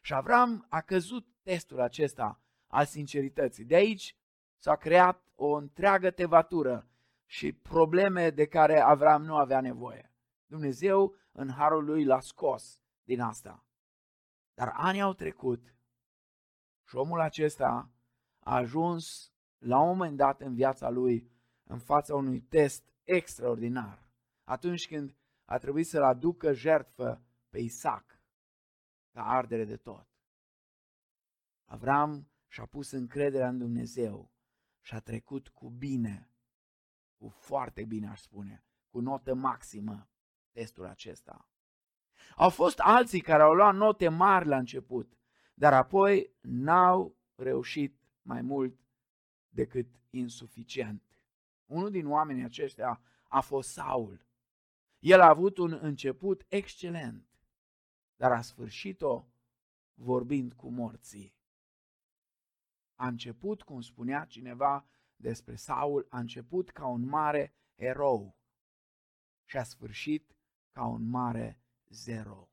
Și 0.02 0.14
Avram 0.14 0.66
a 0.70 0.82
căzut 0.82 1.28
testul 1.42 1.82
acesta 1.82 2.42
al 2.68 2.86
sincerității. 2.86 3.66
De 3.66 3.76
aici 3.76 4.16
s-a 4.58 4.76
creat 4.76 5.24
o 5.36 5.52
întreagă 5.52 6.12
tevatură 6.12 6.88
și 7.26 7.52
probleme 7.52 8.30
de 8.30 8.46
care 8.46 8.80
Avram 8.80 9.24
nu 9.24 9.36
avea 9.36 9.62
nevoie. 9.62 10.12
Dumnezeu, 10.46 11.16
în 11.32 11.50
harul 11.50 11.84
lui, 11.84 12.04
l-a 12.04 12.20
scos 12.20 12.82
din 13.04 13.22
asta. 13.22 13.66
Dar 14.54 14.74
ani 14.76 15.02
au 15.02 15.14
trecut 15.14 15.76
și 16.88 16.96
omul 16.96 17.20
acesta 17.20 17.92
a 18.40 18.56
ajuns 18.56 19.34
la 19.58 19.80
un 19.80 19.88
moment 19.88 20.18
dat 20.18 20.42
în 20.42 20.54
viața 20.54 20.90
lui 20.90 21.36
în 21.68 21.80
fața 21.80 22.16
unui 22.16 22.42
test 22.42 22.94
extraordinar. 23.04 24.08
Atunci 24.44 24.88
când 24.88 25.16
a 25.46 25.58
trebuit 25.58 25.88
să-l 25.88 26.04
aducă 26.04 26.54
jertfă 26.54 27.22
pe 27.50 27.60
Isaac 27.60 28.22
ca 29.12 29.24
ardere 29.24 29.66
de 29.66 29.78
tot. 29.78 30.08
Avram 31.66 32.32
și-a 32.48 32.66
pus 32.66 32.92
încrederea 32.92 33.48
în 33.48 33.58
Dumnezeu 33.58 34.32
și 34.82 34.94
a 34.94 35.00
trecut 35.00 35.48
cu 35.48 35.70
bine, 35.70 36.32
cu 37.18 37.30
foarte 37.30 37.86
bine 37.86 38.08
aș 38.08 38.22
spune, 38.22 38.64
cu 38.90 39.00
notă 39.00 39.34
maximă 39.34 40.10
testul 40.52 40.86
acesta. 40.86 41.50
Au 42.36 42.50
fost 42.50 42.80
alții 42.80 43.22
care 43.22 43.44
au 43.44 43.54
luat 43.54 43.76
note 43.76 44.08
mari 44.08 44.48
la 44.48 44.58
început, 44.58 45.18
dar 45.54 45.74
apoi 45.74 46.36
n-au 46.42 47.18
reușit 47.36 48.02
mai 48.22 48.42
mult 48.42 48.80
decât 49.50 49.88
insuficient. 50.10 51.07
Unul 51.68 51.92
din 51.92 52.08
oamenii 52.08 52.44
aceștia 52.44 53.02
a 53.28 53.42
fost 53.42 53.70
Saul. 53.70 54.26
El 55.00 55.22
a 55.22 55.30
avut 55.30 55.58
un 55.58 55.78
început 55.82 56.46
excelent, 56.48 57.28
dar 58.16 58.32
a 58.32 58.42
sfârșit-o 58.42 59.26
vorbind 59.94 60.54
cu 60.54 60.70
morții. 60.70 61.36
A 62.96 63.08
început, 63.08 63.62
cum 63.62 63.82
spunea 63.82 64.26
cineva 64.26 64.86
despre 65.16 65.56
Saul, 65.56 66.08
a 66.10 66.20
început 66.20 66.70
ca 66.70 66.86
un 66.86 67.06
mare 67.06 67.54
erou 67.76 68.38
și 69.46 69.58
a 69.58 69.64
sfârșit 69.64 70.36
ca 70.72 70.86
un 70.86 71.10
mare 71.10 71.60
zero. 71.90 72.50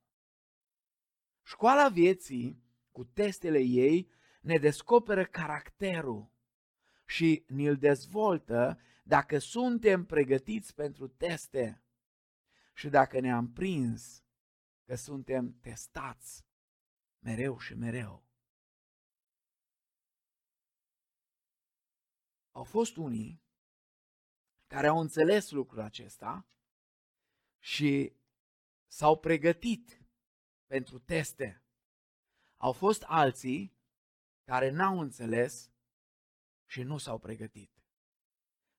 Școala 1.42 1.88
vieții, 1.88 2.62
cu 2.92 3.04
testele 3.04 3.58
ei, 3.58 4.10
ne 4.40 4.58
descoperă 4.58 5.24
caracterul 5.24 6.30
și 7.06 7.44
ne-l 7.48 7.76
dezvoltă 7.76 8.78
dacă 9.06 9.38
suntem 9.38 10.04
pregătiți 10.04 10.74
pentru 10.74 11.08
teste 11.08 11.82
și 12.74 12.88
dacă 12.88 13.20
ne-am 13.20 13.52
prins 13.52 14.24
că 14.84 14.94
suntem 14.94 15.58
testați 15.60 16.46
mereu 17.18 17.58
și 17.58 17.74
mereu. 17.74 18.24
Au 22.50 22.64
fost 22.64 22.96
unii 22.96 23.42
care 24.66 24.86
au 24.86 25.00
înțeles 25.00 25.50
lucrul 25.50 25.80
acesta 25.80 26.46
și 27.58 28.16
s-au 28.86 29.18
pregătit 29.18 30.02
pentru 30.66 30.98
teste. 30.98 31.62
Au 32.56 32.72
fost 32.72 33.02
alții 33.02 33.76
care 34.44 34.70
n-au 34.70 35.00
înțeles 35.00 35.72
și 36.66 36.82
nu 36.82 36.98
s-au 36.98 37.18
pregătit. 37.18 37.73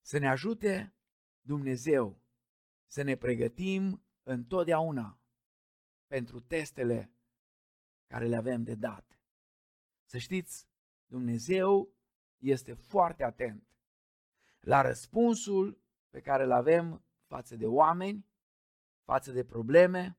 Să 0.05 0.17
ne 0.17 0.29
ajute 0.29 0.95
Dumnezeu 1.41 2.21
să 2.85 3.01
ne 3.01 3.15
pregătim 3.15 4.05
întotdeauna 4.23 5.19
pentru 6.07 6.39
testele 6.39 7.11
care 8.07 8.27
le 8.27 8.35
avem 8.35 8.63
de 8.63 8.75
dat. 8.75 9.19
Să 10.03 10.17
știți, 10.17 10.67
Dumnezeu 11.05 11.93
este 12.37 12.73
foarte 12.73 13.23
atent 13.23 13.67
la 14.59 14.81
răspunsul 14.81 15.81
pe 16.09 16.21
care 16.21 16.43
îl 16.43 16.51
avem 16.51 17.03
față 17.27 17.55
de 17.55 17.65
oameni, 17.65 18.27
față 19.03 19.31
de 19.31 19.45
probleme, 19.45 20.17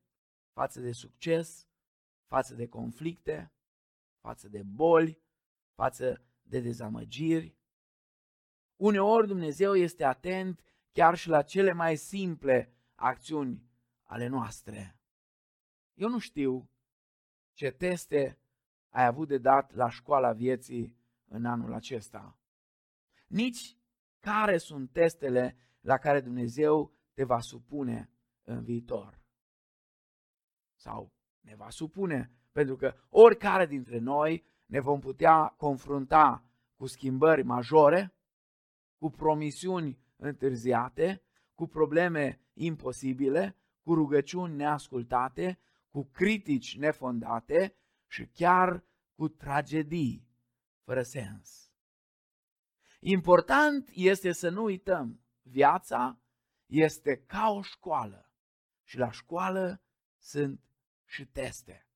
față 0.53 0.81
de 0.81 0.92
succes, 0.92 1.66
față 2.27 2.55
de 2.55 2.68
conflicte, 2.68 3.53
față 4.20 4.49
de 4.49 4.62
boli, 4.62 5.22
față 5.75 6.25
de 6.42 6.61
dezamăgiri. 6.61 7.57
Uneori 8.77 9.27
Dumnezeu 9.27 9.75
este 9.75 10.05
atent 10.05 10.61
chiar 10.93 11.15
și 11.15 11.29
la 11.29 11.43
cele 11.43 11.73
mai 11.73 11.97
simple 11.97 12.73
acțiuni 12.95 13.71
ale 14.03 14.27
noastre. 14.27 14.99
Eu 15.95 16.09
nu 16.09 16.19
știu 16.19 16.71
ce 17.53 17.71
teste 17.71 18.39
ai 18.89 19.05
avut 19.05 19.29
de 19.29 19.39
dat 19.39 19.75
la 19.75 19.91
școala 19.91 20.33
vieții 20.33 20.97
în 21.25 21.45
anul 21.45 21.73
acesta. 21.73 22.39
Nici 23.27 23.79
care 24.21 24.59
sunt 24.59 24.93
testele 24.93 25.57
la 25.81 25.99
care 25.99 26.21
Dumnezeu 26.21 26.93
te 27.12 27.25
va 27.25 27.41
supune 27.41 28.11
în 28.43 28.62
viitor. 28.62 29.21
Sau 30.75 31.12
ne 31.41 31.55
va 31.55 31.71
supune, 31.71 32.31
pentru 32.53 32.77
că 32.77 32.95
oricare 33.09 33.67
dintre 33.67 33.99
noi 33.99 34.45
ne 34.67 34.81
vom 34.81 35.01
putea 35.01 35.55
confrunta 35.57 36.45
cu 36.75 36.87
schimbări 36.87 37.43
majore, 37.43 38.15
cu 39.07 39.12
promisiuni 39.12 39.99
întârziate, 40.16 41.23
cu 41.55 41.66
probleme 41.66 42.40
imposibile, 42.53 43.57
cu 43.83 43.95
rugăciuni 43.95 44.57
neascultate, 44.57 45.59
cu 45.90 46.05
critici 46.05 46.79
nefondate 46.79 47.77
și 48.07 48.27
chiar 48.27 48.85
cu 49.14 49.29
tragedii 49.29 50.29
fără 50.85 51.03
sens. 51.03 51.71
Important 53.01 53.90
este 53.92 54.33
să 54.33 54.49
nu 54.49 54.62
uităm, 54.62 55.21
viața 55.42 56.21
este 56.66 57.16
ca 57.27 57.51
o 57.51 57.62
școală 57.62 58.31
și 58.83 58.99
la 58.99 59.11
școală 59.11 59.83
sunt 60.19 60.61
și 61.05 61.27
teste. 61.27 61.88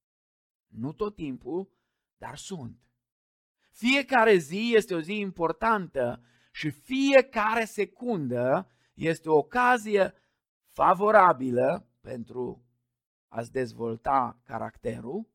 Nu 0.67 0.93
tot 0.93 1.15
timpul, 1.15 1.71
dar 2.17 2.37
sunt. 2.37 2.79
Fiecare 3.71 4.37
zi 4.37 4.73
este 4.75 4.95
o 4.95 5.01
zi 5.01 5.15
importantă 5.15 6.25
și 6.61 6.71
fiecare 6.71 7.65
secundă 7.65 8.71
este 8.95 9.29
o 9.29 9.37
ocazie 9.37 10.15
favorabilă 10.73 11.89
pentru 12.01 12.65
a-ți 13.29 13.53
dezvolta 13.53 14.41
caracterul, 14.45 15.31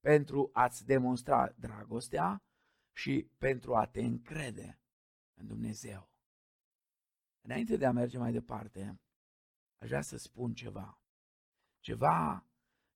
pentru 0.00 0.50
a-ți 0.52 0.86
demonstra 0.86 1.52
dragostea 1.58 2.42
și 2.92 3.30
pentru 3.38 3.74
a 3.74 3.86
te 3.86 4.00
încrede 4.00 4.80
în 5.34 5.46
Dumnezeu. 5.46 6.10
Înainte 7.40 7.76
de 7.76 7.86
a 7.86 7.92
merge 7.92 8.18
mai 8.18 8.32
departe, 8.32 9.00
aș 9.78 9.88
vrea 9.88 10.02
să 10.02 10.16
spun 10.16 10.54
ceva. 10.54 11.00
Ceva 11.80 12.46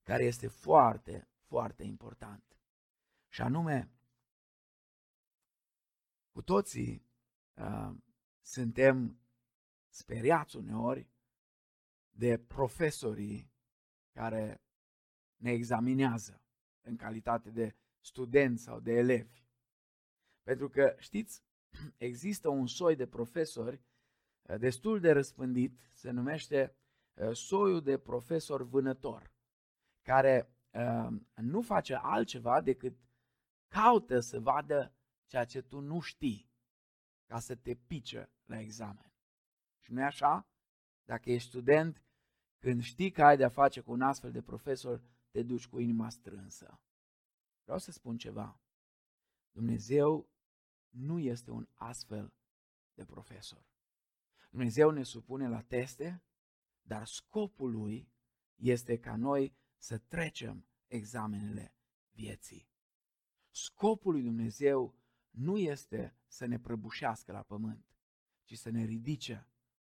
care 0.03 0.25
este 0.25 0.49
foarte, 0.49 1.29
foarte 1.45 1.83
important. 1.83 2.59
Și 3.29 3.43
anume, 3.43 3.91
cu 6.33 6.43
toții 6.43 7.06
uh, 7.57 7.95
suntem 8.41 9.19
speriați 9.89 10.57
uneori 10.57 11.09
de 12.11 12.39
profesorii 12.39 13.53
care 14.13 14.63
ne 15.37 15.51
examinează 15.51 16.43
în 16.81 16.97
calitate 16.97 17.51
de 17.51 17.75
studenți 18.01 18.63
sau 18.63 18.81
de 18.81 18.93
elevi. 18.93 19.45
Pentru 20.43 20.69
că, 20.69 20.95
știți, 20.99 21.43
există 21.97 22.49
un 22.49 22.67
soi 22.67 22.97
de 22.97 23.07
profesori 23.07 23.81
uh, 24.43 24.59
destul 24.59 25.01
de 25.01 25.13
răspândit, 25.13 25.79
se 25.93 26.11
numește 26.11 26.77
uh, 27.15 27.33
soiul 27.33 27.83
de 27.83 27.99
profesor 27.99 28.63
vânător, 28.63 29.33
care 30.03 30.51
uh, 30.71 31.09
nu 31.35 31.61
face 31.61 31.95
altceva 31.95 32.61
decât 32.61 32.97
caută 33.69 34.21
să 34.21 34.41
vadă 34.41 34.93
ceea 35.27 35.45
ce 35.45 35.63
tu 35.63 35.81
nu 35.81 36.01
știi 36.01 36.51
ca 37.27 37.39
să 37.39 37.55
te 37.55 37.75
pice 37.75 38.31
la 38.45 38.61
examen. 38.61 39.13
Și 39.79 39.93
nu 39.93 40.01
e 40.01 40.05
așa? 40.05 40.49
Dacă 41.05 41.31
ești 41.31 41.49
student, 41.49 42.03
când 42.59 42.83
știi 42.83 43.11
că 43.11 43.23
ai 43.25 43.37
de-a 43.37 43.49
face 43.49 43.81
cu 43.81 43.93
un 43.93 44.03
astfel 44.03 44.33
de 44.33 44.43
profesor, 44.43 45.03
te 45.31 45.43
duci 45.43 45.67
cu 45.67 45.79
inima 45.79 46.09
strânsă. 46.09 46.81
Vreau 47.63 47.79
să 47.79 47.91
spun 47.91 48.17
ceva. 48.17 48.61
Dumnezeu 49.53 50.29
nu 50.89 51.19
este 51.19 51.51
un 51.51 51.69
astfel 51.75 52.33
de 52.95 53.05
profesor. 53.05 53.67
Dumnezeu 54.51 54.91
ne 54.91 55.03
supune 55.03 55.49
la 55.49 55.61
teste, 55.61 56.23
dar 56.83 57.07
scopul 57.07 57.71
lui 57.71 58.09
este 58.55 58.99
ca 58.99 59.17
noi 59.17 59.57
să 59.77 59.99
trecem 59.99 60.67
examenele 60.87 61.75
vieții. 62.11 62.69
Scopul 63.51 64.13
lui 64.13 64.23
Dumnezeu 64.23 64.95
nu 65.37 65.59
este 65.59 66.17
să 66.27 66.47
ne 66.47 66.59
prăbușească 66.59 67.33
la 67.33 67.43
pământ, 67.43 67.85
ci 68.45 68.55
să 68.55 68.71
ne 68.71 68.85
ridice 68.85 69.49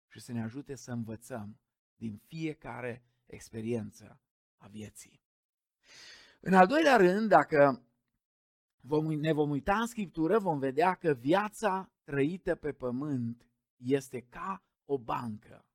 și 0.09 0.21
să 0.21 0.33
ne 0.33 0.43
ajute 0.43 0.75
să 0.75 0.93
învățăm 0.93 1.59
din 1.97 2.17
fiecare 2.17 3.05
experiență 3.27 4.21
a 4.57 4.67
vieții. 4.67 5.23
În 6.41 6.55
al 6.55 6.67
doilea 6.67 6.97
rând, 6.97 7.29
dacă 7.29 7.83
vom, 8.81 9.13
ne 9.13 9.33
vom 9.33 9.51
uita 9.51 9.81
în 9.81 9.87
Scriptură, 9.87 10.39
vom 10.39 10.59
vedea 10.59 10.95
că 10.95 11.13
viața 11.13 11.93
trăită 12.05 12.55
pe 12.55 12.73
pământ 12.73 13.47
este 13.77 14.21
ca 14.21 14.65
o 14.85 14.99
bancă. 14.99 15.67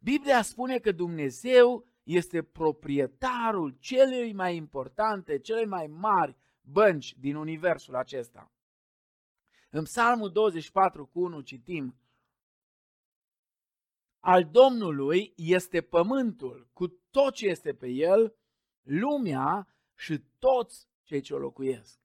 Biblia 0.00 0.42
spune 0.42 0.78
că 0.78 0.92
Dumnezeu 0.92 1.86
este 2.02 2.42
proprietarul 2.42 3.76
celei 3.78 4.32
mai 4.32 4.56
importante, 4.56 5.38
cele 5.38 5.64
mai 5.64 5.86
mari 5.86 6.36
bănci 6.60 7.16
din 7.18 7.34
universul 7.34 7.96
acesta. 7.96 8.51
În 9.74 9.84
Psalmul 9.84 10.32
24 10.32 11.06
cu 11.06 11.20
1 11.20 11.40
citim 11.40 11.96
Al 14.20 14.44
Domnului 14.44 15.32
este 15.36 15.80
pământul 15.80 16.68
cu 16.72 16.88
tot 16.88 17.34
ce 17.34 17.46
este 17.46 17.74
pe 17.74 17.88
el, 17.88 18.36
lumea 18.82 19.68
și 19.94 20.24
toți 20.38 20.88
cei 21.02 21.20
ce 21.20 21.34
o 21.34 21.38
locuiesc. 21.38 22.00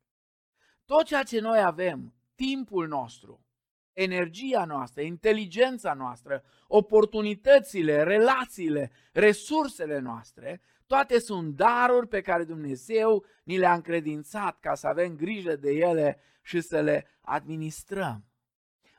Tot 0.86 1.06
ceea 1.06 1.24
ce 1.24 1.40
noi 1.40 1.62
avem, 1.62 2.14
timpul 2.36 2.88
nostru, 2.88 3.46
energia 3.94 4.66
noastră, 4.66 5.02
inteligența 5.02 5.94
noastră, 5.94 6.44
oportunitățile, 6.68 8.04
relațiile, 8.04 8.92
resursele 9.12 10.00
noastre, 10.00 10.62
toate 10.88 11.20
sunt 11.20 11.56
daruri 11.56 12.08
pe 12.08 12.22
care 12.22 12.44
Dumnezeu 12.44 13.26
ni 13.44 13.58
le-a 13.58 13.74
încredințat 13.74 14.60
ca 14.60 14.76
să 14.76 14.88
avem 14.88 15.16
grijă 15.16 15.56
de 15.56 15.72
ele 15.72 16.20
și 16.42 16.62
să 16.62 16.82
le 16.82 17.08
administrăm. 17.22 18.26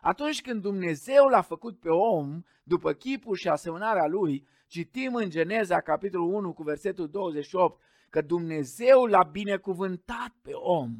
Atunci 0.01 0.42
când 0.42 0.62
Dumnezeu 0.62 1.27
l-a 1.27 1.40
făcut 1.40 1.81
pe 1.81 1.88
om, 1.88 2.42
după 2.62 2.92
chipul 2.92 3.37
și 3.37 3.48
asemănarea 3.48 4.07
lui, 4.07 4.46
citim 4.66 5.14
în 5.14 5.31
Geneza, 5.31 5.81
capitolul 5.81 6.35
1, 6.35 6.53
cu 6.53 6.62
versetul 6.62 7.09
28, 7.09 7.81
că 8.11 8.20
Dumnezeu 8.20 9.05
l-a 9.05 9.22
binecuvântat 9.22 10.35
pe 10.42 10.53
om. 10.53 10.96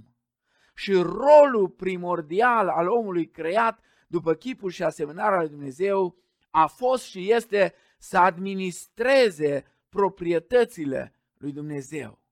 Și 0.75 0.93
rolul 0.93 1.69
primordial 1.69 2.69
al 2.69 2.89
omului 2.89 3.31
creat 3.31 3.81
după 4.07 4.35
chipul 4.35 4.71
și 4.71 4.83
asemănarea 4.83 5.39
lui 5.39 5.49
Dumnezeu 5.49 6.17
a 6.51 6.67
fost 6.67 7.05
și 7.05 7.33
este 7.33 7.75
să 7.99 8.19
administreze 8.19 9.65
proprietățile 9.89 11.15
lui 11.35 11.53
Dumnezeu. 11.53 12.23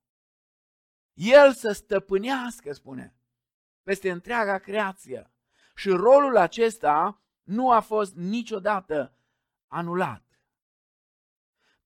El 1.13 1.53
să 1.53 1.71
stăpânească, 1.71 2.73
spune, 2.73 3.15
peste 3.83 4.11
întreaga 4.11 4.57
creație. 4.57 5.31
Și 5.75 5.89
rolul 5.89 6.37
acesta 6.37 7.21
nu 7.43 7.71
a 7.71 7.79
fost 7.79 8.15
niciodată 8.15 9.17
anulat. 9.67 10.23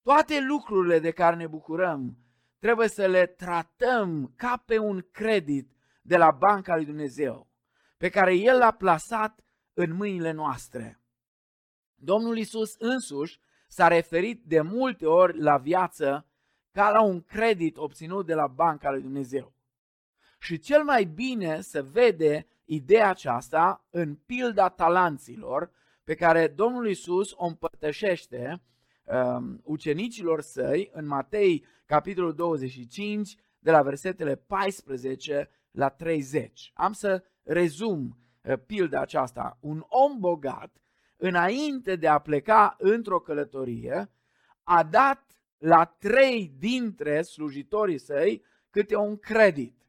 Toate 0.01 0.39
lucrurile 0.39 0.99
de 0.99 1.11
care 1.11 1.35
ne 1.35 1.47
bucurăm 1.47 2.17
trebuie 2.59 2.87
să 2.87 3.07
le 3.07 3.25
tratăm 3.25 4.33
ca 4.35 4.63
pe 4.65 4.77
un 4.77 5.05
credit 5.11 5.71
de 6.01 6.17
la 6.17 6.31
banca 6.31 6.75
lui 6.75 6.85
Dumnezeu, 6.85 7.49
pe 7.97 8.09
care 8.09 8.35
El 8.35 8.57
l-a 8.57 8.71
plasat 8.71 9.43
în 9.73 9.93
mâinile 9.93 10.31
noastre. 10.31 11.01
Domnul 11.95 12.37
Isus 12.37 12.75
însuși 12.77 13.39
s-a 13.71 13.87
referit 13.87 14.43
de 14.43 14.61
multe 14.61 15.05
ori 15.05 15.39
la 15.39 15.57
viață 15.57 16.25
ca 16.71 16.89
la 16.89 17.01
un 17.01 17.21
credit 17.21 17.77
obținut 17.77 18.25
de 18.25 18.33
la 18.33 18.47
banca 18.47 18.91
lui 18.91 19.01
Dumnezeu. 19.01 19.53
Și 20.39 20.59
cel 20.59 20.83
mai 20.83 21.03
bine 21.03 21.61
se 21.61 21.81
vede 21.81 22.47
ideea 22.65 23.09
aceasta 23.09 23.85
în 23.89 24.15
pilda 24.15 24.69
talanților 24.69 25.71
pe 26.03 26.15
care 26.15 26.47
Domnul 26.47 26.89
Isus 26.89 27.31
o 27.35 27.45
împărtășește 27.45 28.61
um, 29.03 29.61
ucenicilor 29.63 30.41
săi 30.41 30.89
în 30.93 31.05
Matei, 31.05 31.65
capitolul 31.85 32.33
25, 32.33 33.35
de 33.59 33.71
la 33.71 33.81
versetele 33.81 34.35
14 34.35 35.49
la 35.71 35.89
30. 35.89 36.71
Am 36.73 36.93
să 36.93 37.23
rezum 37.43 38.17
uh, 38.43 38.53
pilda 38.65 39.01
aceasta. 39.01 39.57
Un 39.59 39.85
om 39.87 40.19
bogat 40.19 40.81
înainte 41.21 41.95
de 41.95 42.07
a 42.07 42.19
pleca 42.19 42.75
într-o 42.79 43.19
călătorie, 43.19 44.11
a 44.63 44.83
dat 44.83 45.23
la 45.57 45.85
trei 45.85 46.53
dintre 46.57 47.21
slujitorii 47.21 47.97
săi 47.97 48.43
câte 48.69 48.95
un 48.95 49.17
credit. 49.17 49.85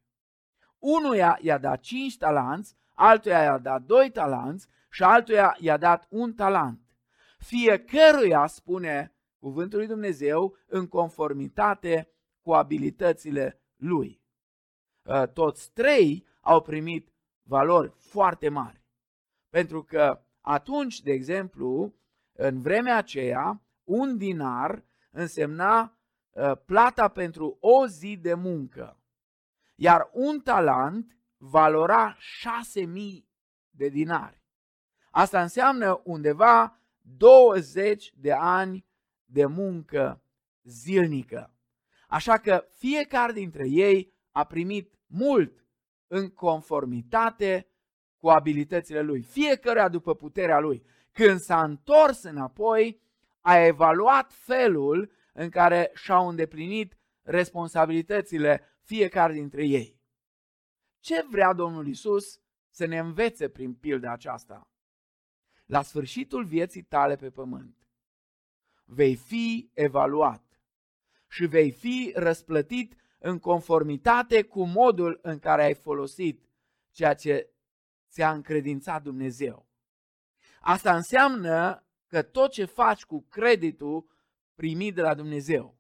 Unuia 0.79 1.39
i-a 1.41 1.59
dat 1.59 1.81
cinci 1.81 2.19
talanți, 2.19 2.77
altuia 2.95 3.43
i-a 3.43 3.59
dat 3.59 3.83
doi 3.83 4.11
talanți 4.11 4.69
și 4.91 5.03
altuia 5.03 5.57
i-a 5.61 5.77
dat 5.77 6.07
un 6.11 6.35
talent. 6.35 6.81
Fiecăruia, 7.39 8.47
spune 8.47 9.15
cuvântul 9.39 9.79
lui 9.79 9.87
Dumnezeu, 9.87 10.57
în 10.67 10.87
conformitate 10.87 12.11
cu 12.43 12.53
abilitățile 12.53 13.61
lui. 13.77 14.23
Ă, 15.07 15.27
toți 15.27 15.73
trei 15.73 16.27
au 16.41 16.63
primit 16.63 17.13
valori 17.43 17.93
foarte 17.97 18.49
mari. 18.49 18.83
Pentru 19.49 19.83
că 19.83 20.23
atunci, 20.43 21.01
de 21.01 21.13
exemplu, 21.13 21.95
în 22.33 22.61
vremea 22.61 22.97
aceea, 22.97 23.63
un 23.85 24.17
dinar 24.17 24.85
însemna 25.11 25.99
uh, 26.31 26.53
plata 26.65 27.09
pentru 27.09 27.57
o 27.61 27.87
zi 27.87 28.17
de 28.17 28.35
muncă, 28.35 29.01
iar 29.75 30.11
un 30.13 30.41
talent 30.41 31.17
valora 31.37 32.17
6.000 32.17 32.87
de 33.71 33.89
dinari. 33.89 34.43
Asta 35.11 35.43
înseamnă 35.43 36.01
undeva 36.05 36.81
20 37.01 38.15
de 38.17 38.33
ani 38.33 38.87
de 39.25 39.47
muncă 39.47 40.23
zilnică. 40.63 41.55
Așa 42.09 42.39
că 42.39 42.65
fiecare 42.71 43.33
dintre 43.33 43.69
ei 43.69 44.15
a 44.31 44.45
primit 44.45 44.99
mult 45.07 45.65
în 46.07 46.29
conformitate 46.29 47.67
cu 48.23 48.29
abilitățile 48.29 49.01
lui, 49.01 49.23
fiecare 49.23 49.89
după 49.89 50.15
puterea 50.15 50.59
lui. 50.59 50.85
Când 51.13 51.41
s-a 51.41 51.63
întors 51.63 52.23
înapoi, 52.23 53.01
a 53.41 53.59
evaluat 53.59 54.33
felul 54.33 55.13
în 55.33 55.49
care 55.49 55.91
și-au 55.95 56.29
îndeplinit 56.29 56.97
responsabilitățile 57.23 58.79
fiecare 58.83 59.33
dintre 59.33 59.65
ei. 59.67 60.01
Ce 61.01 61.25
vrea 61.31 61.53
Domnul 61.53 61.87
Isus 61.87 62.41
să 62.71 62.85
ne 62.85 62.99
învețe 62.99 63.49
prin 63.49 63.75
pilda 63.75 64.13
aceasta? 64.13 64.71
La 65.67 65.83
sfârșitul 65.83 66.45
vieții 66.45 66.83
tale 66.83 67.17
pe 67.17 67.31
pământ, 67.31 67.89
vei 68.85 69.15
fi 69.15 69.71
evaluat 69.75 70.61
și 71.29 71.47
vei 71.47 71.71
fi 71.71 72.13
răsplătit 72.15 72.95
în 73.19 73.39
conformitate 73.39 74.43
cu 74.43 74.65
modul 74.65 75.19
în 75.23 75.39
care 75.39 75.63
ai 75.63 75.75
folosit 75.75 76.45
ceea 76.91 77.15
ce 77.15 77.52
ți-a 78.13 78.33
încredințat 78.33 79.03
Dumnezeu. 79.03 79.69
Asta 80.61 80.95
înseamnă 80.95 81.87
că 82.07 82.23
tot 82.23 82.51
ce 82.51 82.65
faci 82.65 83.05
cu 83.05 83.27
creditul 83.29 84.07
primit 84.55 84.95
de 84.95 85.01
la 85.01 85.15
Dumnezeu, 85.15 85.79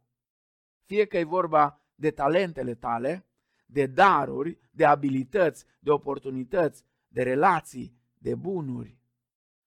fie 0.84 1.04
că 1.06 1.18
e 1.18 1.24
vorba 1.24 1.80
de 1.94 2.10
talentele 2.10 2.74
tale, 2.74 3.26
de 3.66 3.86
daruri, 3.86 4.58
de 4.70 4.84
abilități, 4.84 5.64
de 5.78 5.90
oportunități, 5.90 6.84
de 7.08 7.22
relații, 7.22 7.96
de 8.18 8.34
bunuri, 8.34 8.98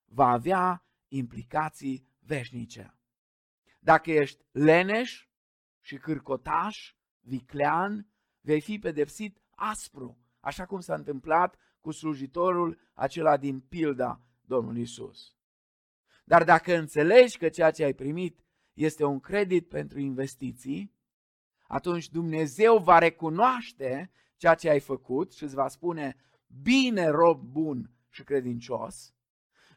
va 0.06 0.28
avea 0.28 0.86
implicații 1.08 2.08
veșnice. 2.20 2.98
Dacă 3.80 4.12
ești 4.12 4.44
leneș 4.52 5.28
și 5.82 5.98
cârcotaș, 5.98 6.96
viclean, 7.20 8.08
vei 8.42 8.62
fi 8.62 8.80
pedepsit 8.80 9.42
aspru, 9.50 10.18
așa 10.40 10.66
cum 10.66 10.80
s-a 10.80 10.94
întâmplat 10.94 11.56
cu 11.86 11.92
slujitorul 11.92 12.80
acela 12.94 13.38
din 13.38 13.60
pilda 13.60 14.22
Domnului 14.42 14.82
Isus. 14.82 15.36
Dar 16.24 16.44
dacă 16.44 16.76
înțelegi 16.78 17.38
că 17.38 17.50
ceea 17.50 17.72
ce 17.72 17.84
ai 17.84 17.94
primit 17.94 18.46
este 18.74 19.04
un 19.04 19.20
credit 19.20 19.68
pentru 19.70 20.00
investiții, 20.00 20.94
atunci 21.68 22.10
Dumnezeu 22.10 22.78
va 22.78 22.98
recunoaște 22.98 24.12
ceea 24.38 24.56
ce 24.56 24.70
ai 24.70 24.80
făcut 24.80 25.34
și 25.34 25.44
îți 25.44 25.56
va 25.56 25.68
spune, 25.68 26.16
bine 26.62 27.08
rob 27.08 27.42
bun 27.42 27.92
și 28.10 28.24
credincios. 28.24 29.14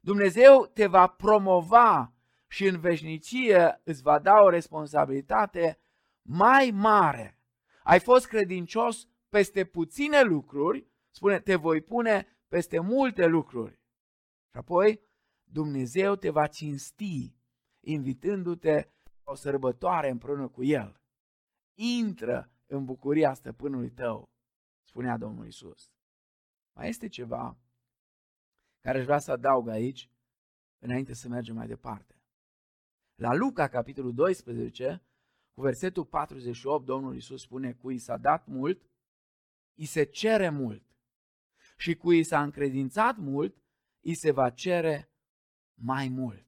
Dumnezeu 0.01 0.71
te 0.75 0.87
va 0.87 1.07
promova 1.07 2.13
și 2.47 2.67
în 2.67 2.81
veșnicie 2.81 3.81
îți 3.85 4.03
va 4.03 4.19
da 4.19 4.41
o 4.41 4.49
responsabilitate 4.49 5.79
mai 6.23 6.71
mare. 6.75 7.39
Ai 7.83 8.01
fost 8.01 8.27
credincios 8.27 9.09
peste 9.29 9.65
puține 9.65 10.23
lucruri, 10.23 10.88
spune, 11.19 11.41
te 11.41 11.55
voi 11.55 11.81
pune 11.81 12.27
peste 12.49 12.79
multe 12.79 13.27
lucruri. 13.27 13.73
Și 14.51 14.57
apoi 14.57 15.01
Dumnezeu 15.45 16.17
te 16.17 16.31
va 16.31 16.47
cinsti, 16.47 17.35
invitându-te 17.81 18.91
o 19.25 19.35
sărbătoare 19.35 20.11
împreună 20.11 20.49
cu 20.49 20.65
El. 20.65 21.01
Intră 21.79 22.53
în 22.67 22.85
bucuria 22.85 23.35
stăpânului 23.35 23.91
tău, 23.91 24.31
spunea 24.87 25.17
Domnul 25.17 25.47
Isus. 25.47 25.93
Mai 26.77 26.89
este 26.89 27.09
ceva 27.09 27.59
care 28.81 28.99
aș 28.99 29.05
vrea 29.05 29.19
să 29.19 29.33
adaug 29.33 29.69
aici, 29.69 30.11
înainte 30.79 31.13
să 31.13 31.29
mergem 31.29 31.55
mai 31.55 31.67
departe. 31.67 32.23
La 33.15 33.35
Luca, 33.35 33.69
capitolul 33.69 34.15
12, 34.15 35.03
cu 35.55 35.61
versetul 35.61 36.05
48, 36.05 36.85
Domnul 36.85 37.17
Isus 37.17 37.43
spune, 37.43 37.73
cui 37.73 37.99
s-a 37.99 38.17
dat 38.17 38.47
mult, 38.47 38.91
îi 39.75 39.85
se 39.85 40.05
cere 40.05 40.51
mult. 40.51 40.88
Și 41.81 41.95
cui 41.95 42.25
s-a 42.25 42.43
încredințat 42.43 43.17
mult, 43.17 43.57
îi 44.01 44.15
se 44.15 44.31
va 44.31 44.51
cere 44.51 45.11
mai 45.75 46.09
mult. 46.09 46.47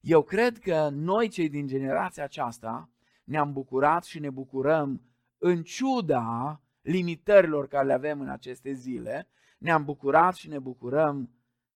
Eu 0.00 0.22
cred 0.22 0.58
că 0.58 0.88
noi, 0.88 1.28
cei 1.28 1.48
din 1.48 1.66
generația 1.66 2.24
aceasta, 2.24 2.90
ne-am 3.24 3.52
bucurat 3.52 4.04
și 4.04 4.18
ne 4.18 4.30
bucurăm 4.30 5.02
în 5.38 5.62
ciuda 5.62 6.62
limitărilor 6.80 7.68
care 7.68 7.86
le 7.86 7.92
avem 7.92 8.20
în 8.20 8.28
aceste 8.28 8.72
zile, 8.72 9.28
ne-am 9.58 9.84
bucurat 9.84 10.34
și 10.34 10.48
ne 10.48 10.58
bucurăm 10.58 11.30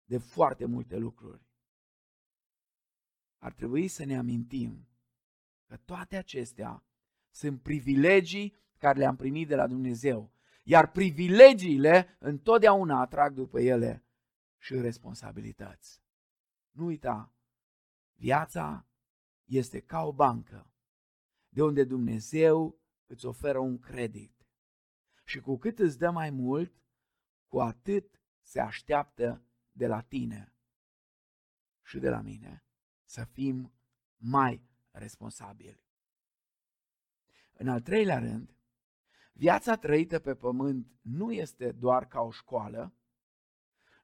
de 0.06 0.18
foarte 0.18 0.66
multe 0.66 0.98
lucruri. 0.98 1.42
Ar 3.38 3.54
trebui 3.54 3.88
să 3.88 4.06
ne 4.06 4.18
amintim 4.18 4.88
că 5.66 5.78
toate 5.86 6.16
acestea 6.16 6.84
sunt 7.32 7.62
privilegii 7.62 8.56
care 8.78 9.00
le-am 9.00 9.16
primit 9.16 9.48
de 9.48 9.56
la 9.56 9.68
Dumnezeu. 9.68 10.33
Iar 10.64 10.92
privilegiile 10.92 12.18
întotdeauna 12.20 13.00
atrag 13.00 13.34
după 13.34 13.60
ele 13.60 14.06
și 14.58 14.76
responsabilități. 14.76 16.04
Nu 16.72 16.86
uita, 16.86 17.34
viața 18.14 18.88
este 19.44 19.80
ca 19.80 20.02
o 20.02 20.14
bancă 20.14 20.72
de 21.50 21.64
unde 21.64 21.84
Dumnezeu 21.84 22.82
îți 23.06 23.26
oferă 23.26 23.58
un 23.60 23.80
credit. 23.80 24.48
Și 25.24 25.40
cu 25.40 25.58
cât 25.58 25.80
îți 25.80 25.98
dă 25.98 26.10
mai 26.10 26.30
mult, 26.30 26.84
cu 27.48 27.62
atât 27.62 28.22
se 28.42 28.60
așteaptă 28.60 29.46
de 29.72 29.88
la 29.88 30.02
tine 30.02 30.54
și 31.82 32.00
de 32.00 32.10
la 32.10 32.22
mine 32.22 32.66
să 33.04 33.24
fim 33.24 33.74
mai 34.18 34.70
responsabili. 34.92 35.84
În 37.54 37.68
al 37.68 37.82
treilea 37.82 38.20
rând, 38.20 38.56
viața 39.34 39.76
trăită 39.76 40.20
pe 40.20 40.36
pământ 40.36 40.88
nu 41.02 41.32
este 41.32 41.72
doar 41.72 42.08
ca 42.08 42.22
o 42.22 42.32
școală. 42.32 42.94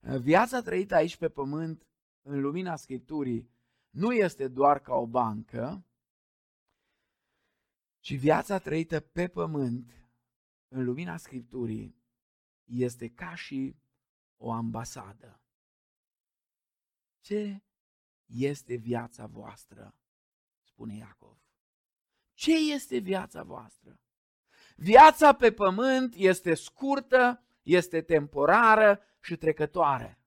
Viața 0.01 0.61
trăită 0.61 0.95
aici 0.95 1.17
pe 1.17 1.29
pământ, 1.29 1.87
în 2.21 2.41
lumina 2.41 2.75
Scripturii, 2.75 3.49
nu 3.89 4.13
este 4.13 4.47
doar 4.47 4.79
ca 4.79 4.93
o 4.93 5.07
bancă, 5.07 5.85
ci 7.99 8.15
viața 8.15 8.59
trăită 8.59 8.99
pe 8.99 9.27
pământ, 9.27 9.93
în 10.67 10.83
lumina 10.83 11.17
Scripturii, 11.17 11.95
este 12.63 13.09
ca 13.09 13.35
și 13.35 13.75
o 14.37 14.51
ambasadă. 14.51 15.41
Ce 17.19 17.63
este 18.25 18.75
viața 18.75 19.25
voastră? 19.25 19.95
Spune 20.61 20.95
Iacov. 20.95 21.37
Ce 22.33 22.73
este 22.73 22.97
viața 22.97 23.43
voastră? 23.43 23.99
Viața 24.81 25.33
pe 25.33 25.51
pământ 25.51 26.13
este 26.17 26.53
scurtă, 26.53 27.43
este 27.63 28.01
temporară 28.01 28.99
și 29.21 29.35
trecătoare. 29.35 30.19